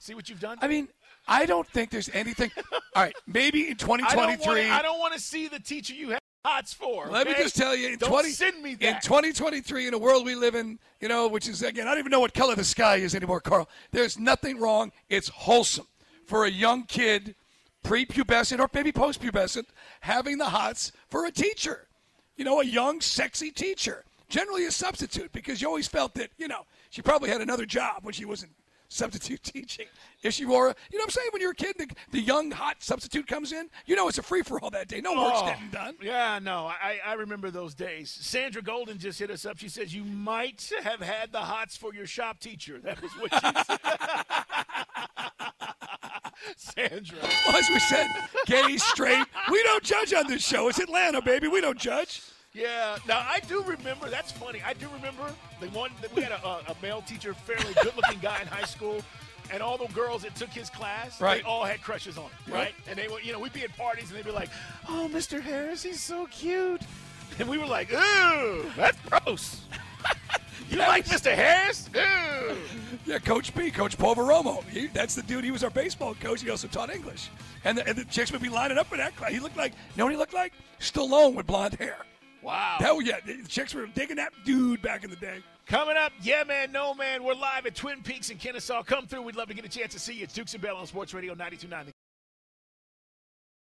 [0.00, 0.58] See what you've done?
[0.60, 0.88] I mean,
[1.26, 2.50] I don't think there's anything.
[2.94, 4.70] All right, maybe in 2023.
[4.70, 7.08] I don't want to see the teacher you have hots for.
[7.08, 8.84] Let me just tell you, in don't 20, send me that.
[8.84, 11.98] in 2023, in a world we live in, you know, which is again, I don't
[11.98, 13.68] even know what color the sky is anymore, Carl.
[13.90, 14.92] There's nothing wrong.
[15.08, 15.86] It's wholesome
[16.26, 17.34] for a young kid,
[17.88, 19.64] prepubescent or maybe postpubescent,
[20.00, 21.88] having the hots for a teacher.
[22.36, 24.04] You know, a young, sexy teacher.
[24.28, 28.04] Generally a substitute because you always felt that, you know, she probably had another job
[28.04, 28.52] when she wasn't
[28.88, 29.86] substitute teaching.
[30.22, 31.28] If she wore, a, you know what I'm saying?
[31.32, 34.22] When you're a kid, the, the young, hot substitute comes in, you know it's a
[34.22, 35.00] free for all that day.
[35.00, 35.94] No work's Oh, getting done.
[36.02, 38.10] Yeah, no, I, I remember those days.
[38.10, 39.58] Sandra Golden just hit us up.
[39.58, 42.80] She says you might have had the hots for your shop teacher.
[42.88, 43.76] That was what she said.
[46.56, 47.18] Sandra.
[47.46, 48.06] Well, as we said,
[48.46, 50.68] gay, straight, we don't judge on this show.
[50.68, 51.48] It's Atlanta, baby.
[51.48, 52.22] We don't judge.
[52.54, 54.08] Yeah, now I do remember.
[54.08, 54.62] That's funny.
[54.64, 58.40] I do remember the one that we had a, a, male teacher, fairly good-looking guy
[58.40, 59.02] in high school,
[59.52, 61.42] and all the girls that took his class, Right.
[61.42, 62.74] they all had crushes on him, right?
[62.88, 64.48] And they were, you know, we'd be at parties and they'd be like,
[64.88, 65.40] "Oh, Mr.
[65.40, 66.82] Harris, he's so cute,"
[67.38, 69.62] and we were like, "Ooh, that's gross."
[70.70, 71.34] you like Mr.
[71.34, 71.88] Harris?
[71.94, 72.56] Ooh.
[73.04, 74.64] Yeah, Coach P, Coach Poveromo.
[74.64, 75.44] He, that's the dude.
[75.44, 76.42] He was our baseball coach.
[76.42, 77.30] He also taught English.
[77.64, 79.32] And the, and the chicks would be lining up for that class.
[79.32, 80.52] He looked like, you know what he looked like?
[80.80, 81.98] Stallone with blonde hair.
[82.42, 82.76] Wow.
[82.78, 85.38] Hell yeah, the chicks were digging that dude back in the day.
[85.66, 87.22] Coming up, yeah, man, no, man.
[87.24, 88.82] We're live at Twin Peaks in Kennesaw.
[88.84, 89.22] Come through.
[89.22, 90.24] We'd love to get a chance to see you.
[90.24, 91.90] It's Dukes and Bell on Sports Radio 92.9.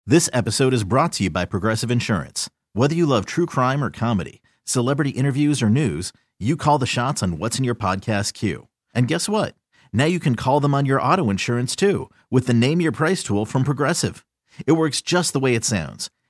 [0.06, 2.48] This episode is brought to you by Progressive Insurance.
[2.72, 7.22] Whether you love true crime or comedy, celebrity interviews or news, you call the shots
[7.22, 8.68] on what's in your podcast queue.
[8.94, 9.54] And guess what?
[9.92, 13.22] Now you can call them on your auto insurance too with the Name Your Price
[13.22, 14.24] tool from Progressive.
[14.66, 16.10] It works just the way it sounds.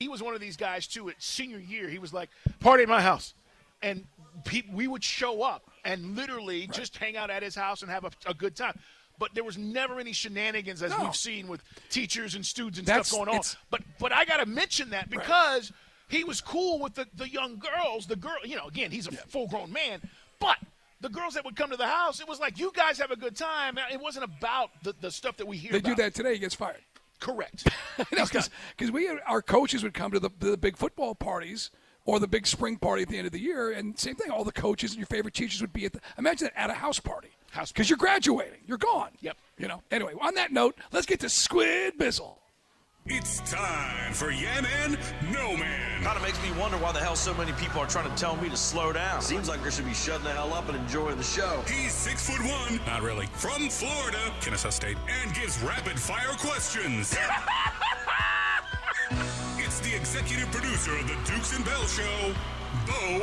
[0.00, 1.10] He was one of these guys too.
[1.10, 3.34] At senior year, he was like, "Party at my house,"
[3.82, 4.06] and
[4.44, 8.04] pe- we would show up and literally just hang out at his house and have
[8.04, 8.78] a, a good time.
[9.18, 11.04] But there was never any shenanigans as No.
[11.04, 13.44] we've seen with teachers and students and That's- stuff going on.
[13.70, 15.70] But but I got to mention that because
[16.08, 18.06] he was cool with the, the young girls.
[18.06, 20.00] The girl, you know, again, he's a full grown man,
[20.40, 20.56] but.
[21.02, 23.16] The girls that would come to the house, it was like you guys have a
[23.16, 23.78] good time.
[23.90, 25.72] It wasn't about the, the stuff that we hear.
[25.72, 25.96] They about.
[25.96, 26.76] do that today, he gets fired.
[27.20, 27.68] Correct.
[28.08, 31.70] Because we our coaches would come to the, the big football parties
[32.06, 34.30] or the big spring party at the end of the year, and same thing.
[34.30, 36.74] All the coaches and your favorite teachers would be at the imagine that at a
[36.74, 37.28] house party.
[37.50, 39.10] House because you're graduating, you're gone.
[39.20, 39.36] Yep.
[39.58, 39.82] You know.
[39.90, 42.39] Anyway, on that note, let's get to Squid Bizzle.
[43.12, 44.96] It's time for Yeah Man,
[45.32, 46.00] No Man.
[46.00, 48.36] Kind of makes me wonder why the hell so many people are trying to tell
[48.36, 49.20] me to slow down.
[49.20, 51.60] Seems like they should be shutting the hell up and enjoying the show.
[51.66, 57.16] He's six foot one, not really, from Florida, Kennesaw State, and gives rapid fire questions.
[59.58, 62.32] it's the executive producer of the Dukes and Bell Show,
[62.86, 63.18] Bo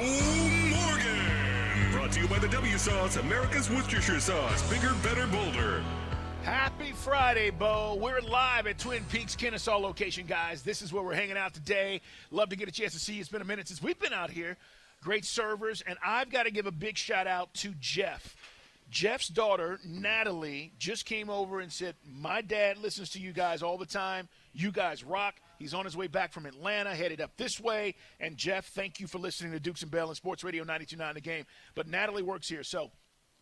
[0.68, 1.94] Morgan.
[1.94, 5.82] Brought to you by the W Sauce, America's Worcestershire sauce, bigger, better, bolder.
[6.48, 7.96] Happy Friday, Bo.
[7.96, 10.62] We're live at Twin Peaks Kennesaw location, guys.
[10.62, 12.00] This is where we're hanging out today.
[12.32, 13.20] Love to get a chance to see you.
[13.20, 14.56] It's been a minute since we've been out here.
[15.04, 18.38] Great servers, and I've got to give a big shout out to Jeff.
[18.90, 23.78] Jeff's daughter, Natalie, just came over and said, My dad listens to you guys all
[23.78, 24.30] the time.
[24.54, 25.36] You guys rock.
[25.60, 27.94] He's on his way back from Atlanta, headed up this way.
[28.22, 31.20] And Jeff, thank you for listening to Dukes and Bell and Sports Radio 92.9 The
[31.20, 31.44] Game.
[31.76, 32.90] But Natalie works here, so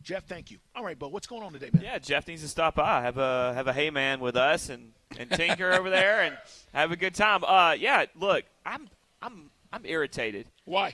[0.05, 0.59] Jeff, thank you.
[0.75, 1.81] All right, Bo, what's going on today, man?
[1.83, 3.01] Yeah, Jeff needs to stop by.
[3.01, 6.37] Have a have a hey man with us and, and Tinker over there and
[6.73, 7.43] have a good time.
[7.43, 8.87] Uh, yeah, look, I'm
[9.19, 10.45] I'm I'm irritated.
[10.63, 10.93] Why?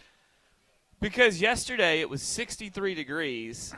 [1.02, 3.74] Because yesterday it was 63 degrees,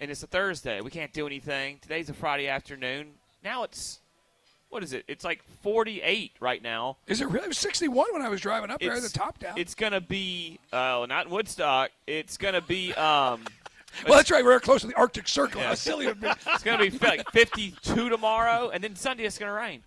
[0.00, 0.82] and it's a Thursday.
[0.82, 1.78] We can't do anything.
[1.80, 3.12] Today's a Friday afternoon.
[3.42, 4.00] Now it's
[4.68, 5.04] what is it?
[5.08, 6.98] It's like 48 right now.
[7.06, 7.44] Is it really?
[7.46, 9.56] It was 61 when I was driving up there, the It's- top down.
[9.56, 11.90] It's gonna be uh, not in Woodstock.
[12.06, 13.44] It's gonna be um.
[14.08, 14.44] well, that's right.
[14.44, 15.60] We're close to the Arctic Circle.
[15.60, 15.68] Yeah.
[15.68, 16.30] How silly of me.
[16.46, 19.82] It's gonna be like 52 tomorrow, and then Sunday it's gonna rain.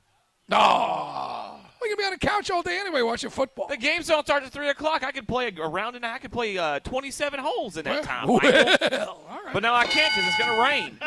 [0.50, 1.60] No.
[1.80, 3.68] We're going to be on the couch all day anyway watching football.
[3.68, 5.04] The games don't start at three o'clock.
[5.04, 6.06] I could play a, a round and.
[6.06, 8.28] I could play uh, 27 holes in that time.
[8.28, 9.26] Well, Michael.
[9.30, 9.54] all right.
[9.54, 10.98] But now I can't because it's gonna rain.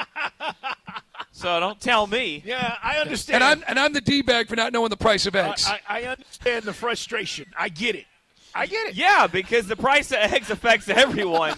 [1.32, 2.42] so don't tell me.
[2.44, 3.42] Yeah, I understand.
[3.42, 5.66] And I'm and I'm the d bag for not knowing the price of eggs.
[5.66, 7.46] I, I understand the frustration.
[7.58, 8.04] I get it.
[8.54, 8.94] I get it.
[8.94, 11.56] Yeah, because the price of eggs affects everyone.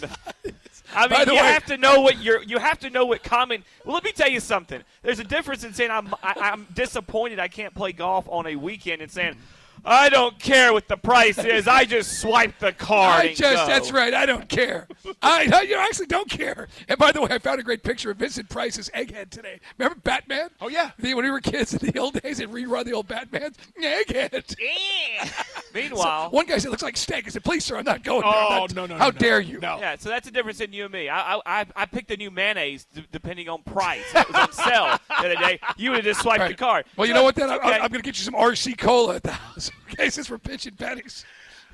[0.95, 2.43] I mean, you way- have to know what you're.
[2.43, 3.65] You have to know what common.
[3.85, 4.83] Well, let me tell you something.
[5.03, 6.15] There's a difference in saying I'm.
[6.23, 9.37] I, I'm disappointed I can't play golf on a weekend and saying.
[9.85, 11.67] I don't care what the price is.
[11.67, 13.23] I just swipe the card.
[13.23, 14.15] I and just, go." that's right.
[14.15, 14.87] I don't care.
[15.21, 16.69] I, I you know, actually don't care.
[16.89, 19.59] And by the way, I found a great picture of Vincent Price's egghead today.
[19.79, 20.51] Remember Batman?
[20.61, 20.93] Oh yeah.
[20.99, 23.53] The, when we were kids in the old days, and rerun the old Batman.
[23.83, 24.55] Egghead.
[24.59, 25.29] Yeah.
[25.75, 28.31] Meanwhile, One guy said, "Looks like steak." I said, "Please, sir, I'm not going there.
[28.35, 28.97] Oh not- no no.
[28.97, 29.49] How no, dare no.
[29.49, 29.79] you?" No.
[29.81, 31.09] Yeah, so that's the difference in you and me.
[31.09, 34.05] I I, I- I picked the new mayonnaise d- depending on price.
[34.15, 35.59] It was on sale the other day.
[35.77, 36.57] You would have just swiped the Right.
[36.59, 36.85] card.
[36.97, 37.35] Well, you So know what?
[37.35, 39.71] Then it's I, I'm going to get you some RC cola at the house.
[39.93, 41.25] Okay, since we're pitching pennies.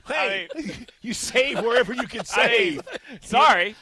[0.06, 0.48] Hey,
[1.02, 2.76] you save wherever you can save.
[2.76, 3.76] mean, sorry.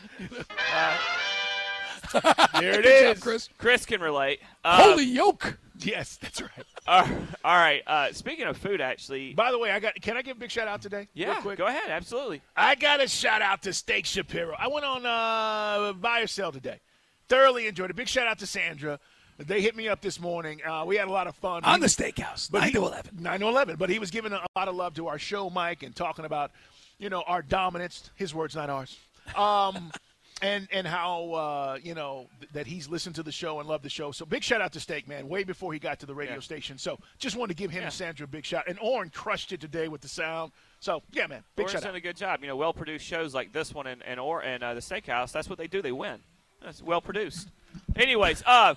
[2.61, 3.21] there it Good job.
[3.23, 3.49] Chris.
[3.59, 4.41] Chris can relate.
[4.65, 5.59] Uh, Holy yoke!
[5.79, 6.51] Yes, that's right.
[6.87, 7.09] uh,
[7.45, 7.83] all right.
[7.87, 9.35] Uh, speaking of food, actually.
[9.35, 9.95] By the way, I got.
[10.01, 11.09] Can I give a big shout out today?
[11.17, 11.59] Real Yeah, quick?
[11.59, 11.91] go ahead.
[11.91, 12.43] Absolutely.
[12.57, 14.55] I got a shout out to Steak Shapiro.
[14.59, 16.81] I went on uh, buy or sell today.
[17.29, 17.97] Thoroughly enjoyed it.
[17.97, 18.99] Big shout out to Sandra.
[19.39, 20.61] They hit me up this morning.
[20.65, 21.63] Uh, we had a lot of fun.
[21.65, 23.17] On He- the steakhouse, But 9 he- to 11.
[23.21, 23.77] 9 to 11.
[23.77, 26.53] But he was giving a lot of love to our show, Mike, and talking about,
[26.99, 28.11] you know, our dominance.
[28.15, 28.97] His words, not ours.
[29.35, 29.93] Um,
[30.43, 33.85] and and how, uh, you know, th- that he's listened to the show and loved
[33.85, 34.11] the show.
[34.11, 36.41] So big shout out to Steak, man, way before he got to the radio Yeah.
[36.41, 36.79] station.
[36.79, 37.87] So just wanted to give him Yeah.
[37.89, 38.65] and Sandra a big shout.
[38.69, 40.53] And Orrin crushed it today with the sound.
[40.81, 41.97] So, yeah, man, big Orion's shout done out.
[41.97, 42.41] a good job.
[42.43, 45.31] You know, well produced shows like this one and and or and uh, the Steakhouse.
[45.33, 45.83] That's what they do.
[45.83, 46.21] They win.
[46.63, 47.49] That's well produced.
[47.97, 48.75] Anyways, uh,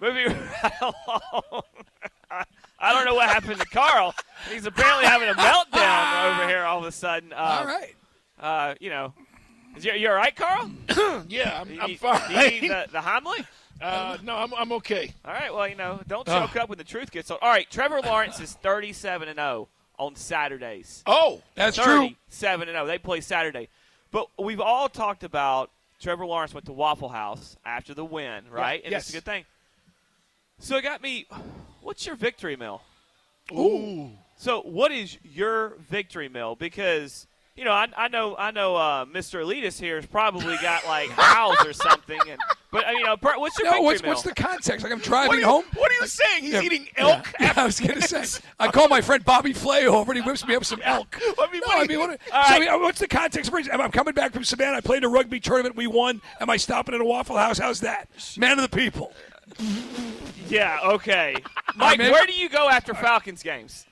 [0.00, 0.26] moving
[0.62, 1.62] right along.
[2.78, 4.14] I, don't know what happened to Carl.
[4.50, 7.32] He's apparently having a meltdown over here all of a sudden.
[7.32, 7.94] Uh, All right.
[8.40, 9.12] Uh, you know,
[9.76, 10.70] is you, you all right, Carl?
[11.28, 12.32] Yeah, I'm, You- I'm fine.
[12.32, 13.44] the, the Heimlich?
[13.82, 15.12] Uh, no, I'm, I'm okay.
[15.24, 15.52] All right.
[15.54, 16.40] Well, you know, don't Oh.
[16.46, 17.40] choke up when the truth gets told.
[17.42, 17.68] All right.
[17.70, 21.02] Trevor Lawrence is 37 and 0 on Saturdays.
[21.06, 21.84] Oh, That's true.
[22.30, 22.86] 37 and 0.
[22.86, 23.68] They play Saturday.
[24.10, 28.80] But we've all talked about Trevor Lawrence went to Waffle House after the win, right?
[28.82, 29.02] and yes.
[29.02, 29.44] it's a good thing.
[30.60, 31.26] So it got me.
[31.80, 32.82] What's your victory meal?
[33.52, 34.10] Ooh.
[34.36, 36.54] So what is your victory meal?
[36.54, 39.44] Because you know, I, I know, I know, uh, Mr.
[39.44, 43.16] Elitist here has probably got like house or something, and but I mean, you know,
[43.20, 44.82] what's your No, victory what's, what's the context?
[44.84, 45.64] Like I'm driving are, you, home.
[45.74, 46.44] what are you saying?
[46.44, 47.26] He's Yeah, eating elk?
[47.40, 48.40] Yeah, I was going to say.
[48.58, 51.18] I call my friend Bobby Flay over, and he whips me up some elk.
[51.20, 52.68] I mean, No, what I mean, what, so, right.
[52.68, 53.52] I mean, what's the context?
[53.52, 54.76] I'm I'm coming back from Savannah.
[54.76, 55.74] I played a rugby tournament.
[55.76, 56.22] We won.
[56.40, 57.58] Am I stopping at a Waffle House?
[57.58, 58.08] How's that?
[58.38, 59.12] Man of the people.
[60.48, 61.36] yeah, okay.
[61.76, 63.86] Mike, mean- where do you go after Falcons games?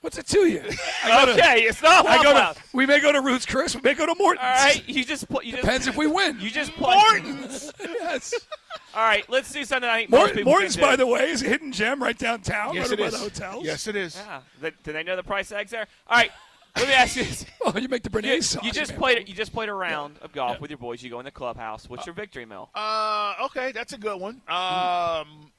[0.00, 0.62] What's it to you?
[1.04, 2.54] I go to- Okay, it's not I go to.
[2.72, 3.74] We may go to Ruth's Chris.
[3.74, 4.44] We may go to Morton's.
[4.44, 5.44] All right, you just put.
[5.44, 6.38] You just, Depends if we win.
[6.40, 6.94] You just play.
[6.94, 7.72] Morton's.
[7.80, 8.32] yes.
[8.94, 9.90] All right, let's do something.
[9.90, 10.88] I think most Mort- people Morton's, can do.
[10.90, 12.74] by the way, is a hidden gem right downtown.
[12.74, 13.12] Yes, right it by is.
[13.14, 13.64] the hotels.
[13.64, 14.14] Yes, it is.
[14.24, 14.40] Yeah.
[14.60, 15.88] Th- Do they know the price tags there?
[16.06, 16.30] All right.
[16.76, 17.44] Let me ask you this.
[17.68, 18.64] Oh, you make the You, sauce.
[18.64, 18.98] you just man.
[19.00, 19.28] played.
[19.28, 21.02] You just played a round of golf with your boys.
[21.02, 21.86] You go in the clubhouse.
[21.90, 22.70] What's your victory meal?
[22.74, 24.40] Uh, okay, that's a good one.
[24.48, 25.50] Um,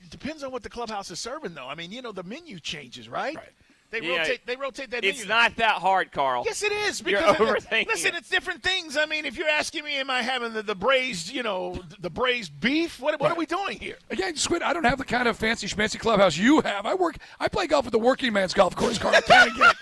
[0.00, 1.66] it depends on what the clubhouse is serving, though.
[1.68, 3.34] I mean, you know, the menu changes, right?
[3.34, 3.48] Right.
[3.90, 4.18] They Yeah.
[4.18, 4.46] rotate.
[4.46, 5.28] They rotate that It's menu.
[5.30, 6.42] not that hard, Carl.
[6.44, 7.00] Yes, it is.
[7.00, 8.18] You're Because overthinking listen, it.
[8.18, 8.98] it's different things.
[8.98, 12.10] I mean, if you're asking me, am I having the, the braised, you know, the
[12.10, 13.00] braised beef?
[13.00, 13.96] What, what are we doing here?
[14.10, 16.84] Again, Squid, I don't have the kind of fancy schmancy clubhouse you have.
[16.84, 17.16] I work.
[17.40, 19.14] I play golf at the working man's golf course, Carl.
[19.14, 19.74] I can't get.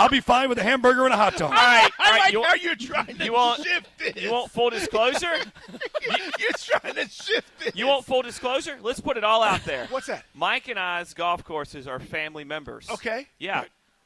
[0.00, 1.50] I'll be fine with a hamburger and a hot dog.
[1.50, 2.20] All right, I all right.
[2.20, 4.16] like you, how you're trying to you want shift this.
[4.16, 5.36] you want full disclosure?
[6.38, 7.74] you're trying to shift this.
[7.74, 8.78] You want full disclosure?
[8.82, 9.86] Let's put it all out there.
[9.90, 10.24] What's that?
[10.34, 12.88] Mike and I's golf courses are family members.
[12.90, 13.26] Okay.
[13.38, 13.64] Yeah.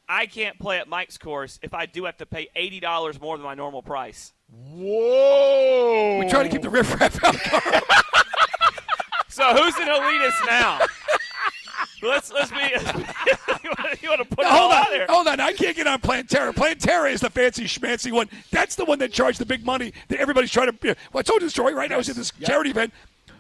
[0.08, 3.38] I can't play at Mike's course if I do have to pay eighty dollars more
[3.38, 4.32] than my normal price.
[4.72, 6.18] Whoa.
[6.18, 7.34] We try to keep the riffraff out.
[9.34, 10.78] So who's an elitist now?
[12.04, 12.56] Let's let's be.
[14.02, 15.06] you want to put it hold all on, out there?
[15.08, 15.40] hold on.
[15.40, 16.52] I can't get on Planterra.
[16.52, 18.28] Planterra is the fancy schmancy one.
[18.50, 20.76] That's the one that charged the big money that everybody's trying to.
[20.82, 21.90] Well, I told you the story, right?
[21.90, 22.48] I was at this Yep.
[22.48, 22.92] charity event.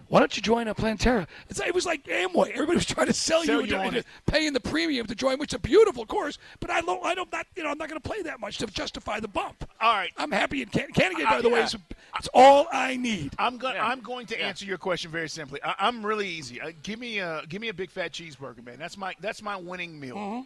[0.08, 1.26] Why don't you join a Planterra?
[1.48, 2.50] It's, it was like Amway.
[2.50, 5.38] Everybody was trying to sell, Sell you, you on into paying the premium to join,
[5.38, 6.38] which is a beautiful course.
[6.60, 8.58] But I don't, I don't, not, you know, I'm not going to play that much
[8.58, 9.68] to justify the bump.
[9.80, 10.12] All right.
[10.16, 11.64] I'm happy in Can- Canada, by Uh, the way, yeah.
[11.64, 11.76] is
[12.18, 13.34] it's all I need.
[13.38, 13.74] I'm going.
[13.74, 13.86] Yeah.
[13.86, 15.60] I'm going to answer your question very simply.
[15.64, 16.60] I, I'm really easy.
[16.60, 18.78] Uh, give me a give me a big fat cheeseburger, man.
[18.78, 20.16] That's my that's my winning meal.
[20.16, 20.40] Mm-hmm.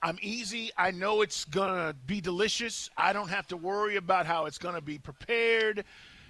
[0.00, 0.70] I'm easy.
[0.76, 2.88] I know it's gonna be delicious.
[2.96, 5.84] I don't have to worry about how it's gonna be prepared,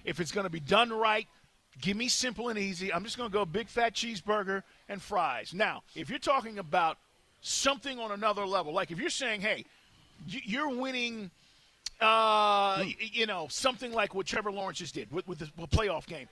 [0.07, 1.29] if it's gonna be done right.
[1.81, 2.93] Give me simple and easy.
[2.93, 5.55] I'm just gonna go big fat cheeseburger and fries.
[5.55, 6.99] Now, if you're talking about
[7.41, 9.65] something on another level, like if you're saying, hey,
[10.27, 11.31] you're winning
[12.01, 16.07] uh, y- you know, something like what Trevor Lawrence just did with, with the playoff
[16.07, 16.29] game.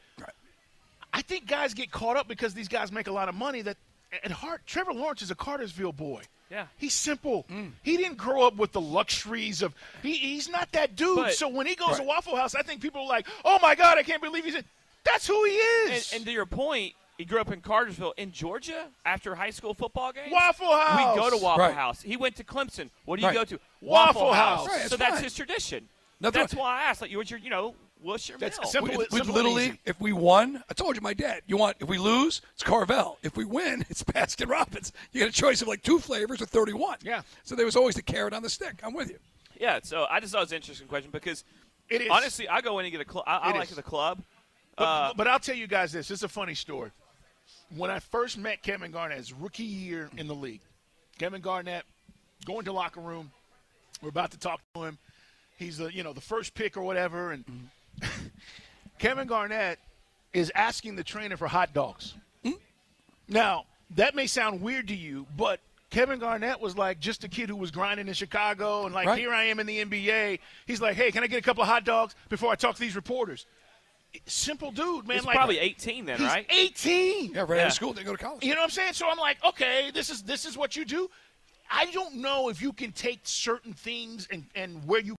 [1.13, 3.63] I think guys get caught up because these guys make a lot of money.
[3.63, 3.77] That
[4.25, 6.23] at heart, Trevor Lawrence is a Cartersville boy.
[6.51, 6.67] Yeah.
[6.77, 7.45] He's simple.
[7.83, 9.75] He didn't grow up with the luxuries of.
[10.03, 11.17] He, he's not that dude.
[11.17, 13.75] But- so when he goes to Waffle House, I think people are like, "Oh my
[13.75, 14.65] God, I can't believe he's." In.
[15.07, 16.13] That's who he is.
[16.13, 18.89] and to your point, he grew up in Cartersville, in Georgia.
[19.07, 21.15] After high school football games, Waffle House.
[21.17, 21.75] We go to Waffle Right.
[21.75, 22.03] House.
[22.03, 22.91] He went to Clemson.
[23.07, 23.35] What do you Right.
[23.35, 23.61] go to?
[23.81, 24.67] Waffle House.
[24.67, 25.25] Right, so that's that's fine.
[25.25, 25.89] his tradition.
[26.21, 27.01] Nothing that's wrong- why I asked.
[27.03, 28.69] Like, what's your, you know, what's your That's meal?
[28.69, 28.97] simple.
[28.99, 29.53] with, with simple Little.
[29.53, 31.43] League, if we won, I told you my dad.
[31.47, 33.19] You want if we lose, it's Carvel.
[33.23, 34.93] If we win, it's Baskin Robbins.
[35.13, 36.99] You get a choice of like two flavors or thirty-one.
[37.03, 37.23] Yeah.
[37.45, 38.81] So there was always the carrot on the stick.
[38.83, 39.19] I'm with you.
[39.59, 41.43] Yeah, so I just thought it was an interesting question because
[41.89, 42.09] It is.
[42.11, 43.25] honestly, I go in and get a club.
[43.27, 43.77] I, I like is.
[43.77, 44.23] the club.
[44.77, 46.09] But, Uh, but I'll tell you guys this.
[46.09, 46.91] This is a funny story.
[47.77, 50.61] When I first met Kevin Garnett, his rookie year in the league,
[51.19, 51.85] Kevin Garnett
[52.45, 53.31] going to locker room.
[54.03, 54.99] We're about to talk to him.
[55.59, 57.45] He's the you know the first pick or whatever, and
[58.99, 59.79] Kevin Garnett
[60.33, 62.15] is asking the trainer for hot dogs.
[63.29, 63.65] Now
[63.97, 65.61] that may sound weird to you, but
[65.91, 69.19] Kevin Garnett was like just a kid who was grinding in Chicago, and like Right.
[69.19, 70.39] here I am in the NBA.
[70.67, 72.81] He's like, hey, can I get a couple of hot dogs before I talk to
[72.81, 73.47] these reporters?
[74.27, 75.17] Simple dude, man.
[75.19, 76.47] he's like probably 18 then, he's right?
[76.51, 77.33] 18.
[77.35, 77.67] Yeah, right out Yeah.
[77.67, 78.43] of school, they go to college.
[78.45, 78.93] You know what I'm saying?
[78.95, 81.11] So I'm like, okay, this is this is what you do.
[81.71, 85.17] I don't know if you can take certain things and and where you.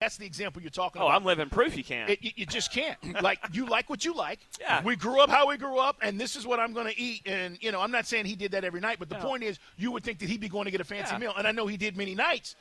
[0.00, 1.16] That's the example you're talking Oh, about.
[1.16, 2.08] I'm living proof you can't.
[2.08, 2.96] It, you, you just can't.
[3.22, 4.38] Like you like what you like.
[4.60, 4.80] Yeah.
[4.84, 7.22] We grew up how we grew up, and this is what I'm going to eat.
[7.26, 9.24] And you know, I'm not saying he did that every night, but the No.
[9.24, 11.18] point is, you would think that he'd be going to get a fancy Yeah.
[11.18, 12.54] meal, and I know he did many nights,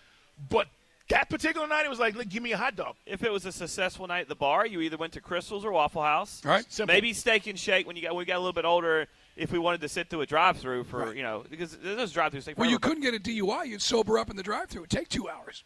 [0.50, 0.68] but
[1.10, 2.96] that particular night, it was like, "Look, give me a hot dog.
[3.06, 5.72] if it was a successful night at the bar, you either went to Krystal's or
[5.72, 6.44] Waffle House.
[6.44, 6.66] Right.
[6.72, 6.94] Simple.
[6.94, 9.08] Maybe Steak and Shake when you got when we got a little bit older.
[9.36, 11.16] If we wanted to sit through a drive-through for Right.
[11.16, 13.66] you know because those drive-throughs take Well, you couldn't get a DUI.
[13.68, 14.82] You'd sober up in the drive-through.
[14.82, 15.64] It'd take two hours.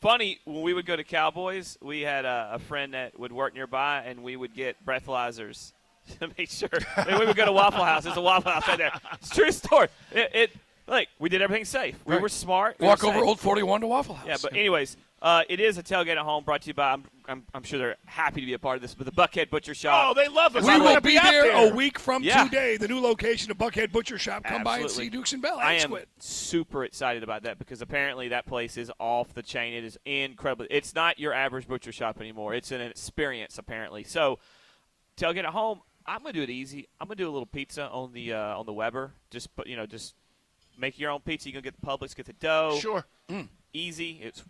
[0.00, 3.54] Funny when we would go to Cowboys, we had a, a friend that would work
[3.54, 5.72] nearby, and we would get breathalyzers
[6.20, 6.68] to make sure.
[6.96, 8.04] and we would go to Waffle House.
[8.04, 8.92] There's a Waffle House right there.
[9.14, 9.88] It's a true story.
[10.12, 10.50] It, it
[10.86, 11.96] like we did everything safe.
[12.04, 12.22] We Right.
[12.22, 12.76] were smart.
[12.78, 13.26] we Walk were over safe.
[13.28, 14.26] Old 41 to Waffle House.
[14.26, 16.92] Yeah, but anyways, uh, it is a tailgate at home brought to you by.
[16.92, 19.48] I'm, I'm, I'm sure they're happy to be a part of this, but the Buckhead
[19.50, 20.08] Butcher Shop.
[20.10, 20.64] Oh, they love us.
[20.64, 22.42] we I'm will gonna be out there, there a week from Yeah.
[22.44, 22.76] today.
[22.76, 24.42] The new location of Buckhead Butcher Shop.
[24.42, 25.06] Come by and Absolutely.
[25.06, 25.58] see Dukes and Bell.
[25.60, 26.08] I and am Squid.
[26.18, 29.74] super excited about that because apparently that place is off the chain.
[29.74, 30.66] It is incredible.
[30.68, 32.54] It's not your average butcher shop anymore.
[32.54, 34.02] It's an experience apparently.
[34.02, 34.40] So
[35.16, 35.80] tailgate at home.
[36.04, 36.88] I'm gonna do it easy.
[37.00, 39.12] I'm gonna do a little pizza on the uh, on the Weber.
[39.30, 40.16] Just put you know just
[40.78, 41.48] make your own pizza.
[41.48, 42.78] You can get the Publix, get the dough.
[42.80, 43.04] Sure.
[43.72, 44.20] Easy.
[44.22, 44.42] It's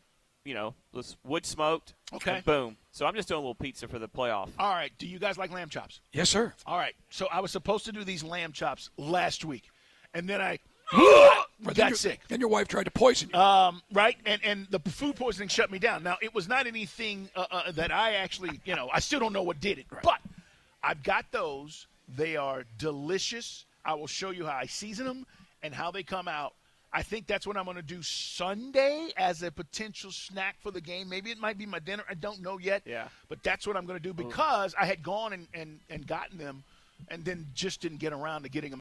[0.44, 1.94] you know it's wood smoked.
[2.12, 2.36] Okay.
[2.36, 2.76] and boom.
[2.90, 4.50] So I'm just doing a little pizza for the playoff.
[4.58, 4.90] All right.
[4.98, 6.00] Do you guys like lamb chops?
[6.12, 6.52] Yes, sir.
[6.66, 6.94] All right.
[7.10, 9.70] So I was supposed to do these lamb chops last week,
[10.14, 10.58] and then I
[10.90, 12.20] But then got your- sick.
[12.28, 13.38] Then your wife tried to poison you.
[13.40, 16.02] Um, right, and and the food poisoning shut me down.
[16.02, 19.32] Now it was not anything uh, uh, that I actually, you know, I still don't
[19.32, 20.20] know what did it, but
[20.82, 21.86] I've got those.
[22.14, 23.64] They are delicious.
[23.84, 25.24] I will show you how I season them
[25.62, 26.54] and how they come out.
[26.94, 30.80] I think that's what I'm going to do Sunday as a potential snack for the
[30.80, 31.08] game.
[31.08, 32.02] Maybe it might be my dinner.
[32.08, 32.82] I don't know yet.
[32.84, 33.08] Yeah.
[33.30, 36.36] But that's what I'm going to do because I had gone and, and, and gotten
[36.36, 36.64] them
[37.08, 38.80] and then just didn't get around to getting them,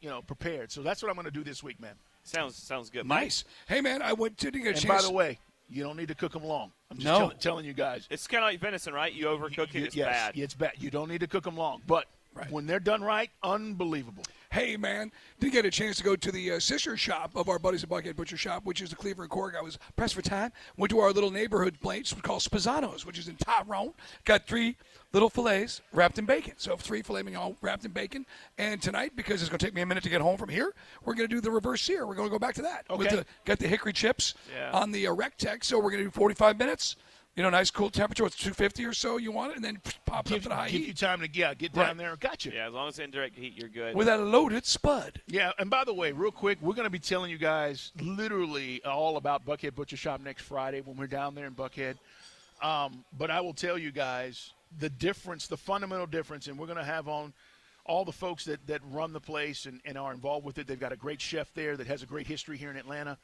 [0.00, 0.70] you know, prepared.
[0.70, 1.94] So that's what I'm going to do this week, man.
[2.22, 3.04] Sounds sounds good.
[3.04, 3.22] Mike?
[3.24, 3.44] nice.
[3.66, 4.84] Hey, man, I went to get a And chance.
[4.84, 6.70] by the way, you don't need to cook them long.
[6.88, 7.18] I'm just No.
[7.18, 8.06] tell- telling you guys.
[8.10, 9.12] It's kind of like venison, right?
[9.12, 10.38] You overcook it, Y- it's yes, bad.
[10.38, 10.72] It's bad.
[10.78, 12.06] You don't need to cook them long, but
[12.48, 14.22] when they're done right, unbelievable.
[14.52, 17.58] Hey, man, did get a chance to go to the uh, sister shop of our
[17.58, 19.54] buddies at Buckhead Butcher Shop, which is the Cleveland Cork.
[19.58, 20.52] I was pressed for time.
[20.76, 23.94] Went to our little neighborhood place called Spazano's, which is in Tyrone.
[24.26, 24.76] Got three
[25.14, 26.52] little fillets wrapped in bacon.
[26.58, 28.26] So three filet mignon wrapped in bacon.
[28.58, 30.74] And tonight, because it's going to take me a minute to get home from here,
[31.02, 32.06] we're going to do the reverse sear.
[32.06, 32.84] We're going to go back to that.
[32.90, 33.16] With Okay.
[33.16, 34.70] the, got the hickory chips Yeah.
[34.72, 35.64] on the uh, Rectex.
[35.64, 36.96] So we're going to do 45 minutes.
[37.34, 38.26] You know, nice cool temperature.
[38.26, 40.54] It's 250 or so you want it, and then pop it up Give, to the
[40.54, 40.88] high give heat.
[40.88, 41.96] you time to yeah, get down Right.
[41.96, 42.16] there.
[42.16, 42.50] Gotcha.
[42.52, 43.94] Yeah, as long as it's indirect heat, you're good.
[43.96, 45.20] With a loaded spud.
[45.28, 48.84] Yeah, and by the way, real quick, we're going to be telling you guys literally
[48.84, 51.96] all about Buckhead Butcher Shop next Friday when we're down there in Buckhead.
[52.60, 56.78] Um, but I will tell you guys the difference, the fundamental difference, and we're going
[56.78, 57.32] to have on
[57.86, 60.66] all the folks that, that run the place and, and are involved with it.
[60.66, 63.16] They've got a great chef there that has a great history here in Atlanta.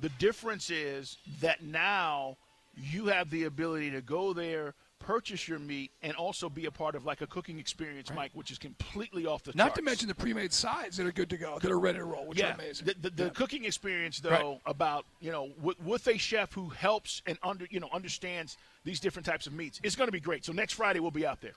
[0.00, 2.36] The difference is that now
[2.80, 6.94] you have the ability to go there, purchase your meat, and also be a part
[6.94, 9.56] of like a cooking experience, Mike, which is completely off the top.
[9.56, 9.76] Not charts.
[9.78, 12.26] to mention the pre-made sides that are good to go, that are ready to roll,
[12.26, 12.86] which yeah, are amazing.
[12.86, 13.30] The, the, the Yeah.
[13.30, 14.60] cooking experience, though, Right.
[14.66, 19.00] about you know, with, with a chef who helps and under you know understands these
[19.00, 20.44] different types of meats, it's going to be great.
[20.44, 21.52] So next Friday we'll be out there.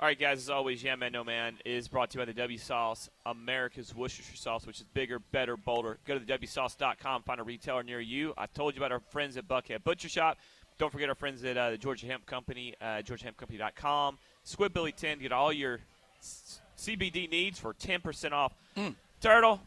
[0.00, 2.32] All right, guys, as always, Yeah Man No Man is brought to you by the
[2.32, 5.98] W Sauce, America's Worcestershire sauce, which is bigger, better, bolder.
[6.06, 8.32] Go to the WSauce.com, find a retailer near you.
[8.38, 10.38] I told you about our friends at Buckhead Butcher Shop.
[10.78, 14.18] Don't forget our friends at uh, the Georgia Hemp Company, uh, GeorgiaHempCompany.com.
[14.46, 15.80] Squidbilly 10, get all your
[16.20, 18.52] s- CBD needs for 10% off.
[18.76, 18.94] Mm.
[19.20, 19.60] Turtle,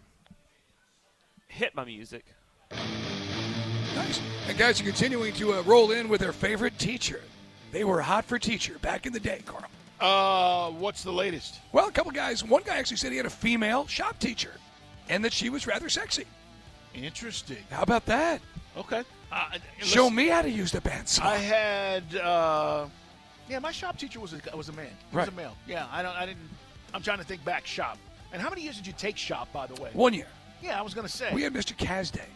[1.47, 2.23] hit my music.
[2.71, 4.21] Nice.
[4.47, 7.21] And guys are continuing to uh, roll in with their favorite teacher.
[7.73, 9.65] They were hot for teacher back in the day, Carl.
[9.99, 11.59] Uh, what's the latest?
[11.73, 12.43] Well, a couple guys.
[12.43, 14.53] One guy actually said he had a female shop teacher,
[15.09, 16.25] and that she was rather sexy.
[16.95, 17.57] Interesting.
[17.69, 18.41] How about that?
[18.77, 19.03] Okay.
[19.31, 21.21] Uh, Show me how to use the bandsaw.
[21.21, 22.87] I had, uh,
[23.49, 24.89] yeah, my shop teacher was a was a man.
[25.09, 25.55] He was a male.
[25.67, 26.49] Yeah, I don't, I didn't.
[26.93, 27.65] I'm trying to think back.
[27.65, 27.97] Shop.
[28.33, 29.89] And how many years did you take shop, by the way?
[29.93, 30.27] One year.
[30.61, 31.33] Yeah, I was going to say.
[31.33, 31.75] We had Mr.
[31.75, 32.27] Casday.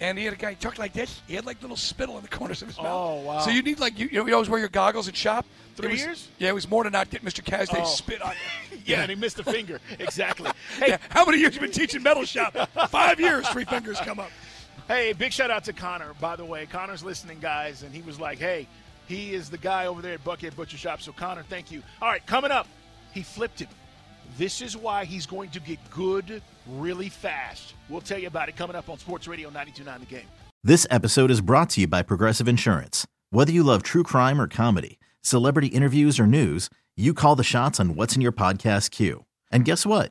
[0.00, 1.20] And he had a guy talked like this.
[1.26, 2.86] He had like little spittle in the corners of his mouth.
[2.88, 3.40] Oh, wow.
[3.40, 5.44] So you need like you, you know you always wear your goggles in shop.
[5.76, 6.28] Three was- years?
[6.38, 7.44] Yeah, it was more to not get Mr.
[7.44, 7.84] Casday Oh.
[7.84, 8.32] spit on
[8.72, 8.78] you.
[8.86, 9.78] yeah, and he missed a finger.
[9.98, 10.50] Exactly.
[10.78, 12.54] Hey, how many years you been teaching metal shop?
[12.88, 13.46] Five years.
[13.50, 14.30] Three fingers come up.
[14.90, 16.66] Hey, big shout out to Connor, by the way.
[16.66, 18.66] Connor's listening, guys, and he was like, hey,
[19.06, 21.00] he is the guy over there at Buckhead Butcher Shop.
[21.00, 21.80] So, Connor, thank you.
[22.02, 22.66] All right, coming up,
[23.14, 23.68] he flipped it.
[24.36, 27.74] This is why he's going to get good really fast.
[27.88, 30.26] We'll tell you about it coming up on Sports Radio 92.9 The Game.
[30.64, 33.06] This episode is brought to you by Progressive Insurance.
[33.30, 37.78] Whether you love true crime or comedy, celebrity interviews or news, you call the shots
[37.78, 39.24] on what's in your podcast queue.
[39.52, 40.10] And guess what?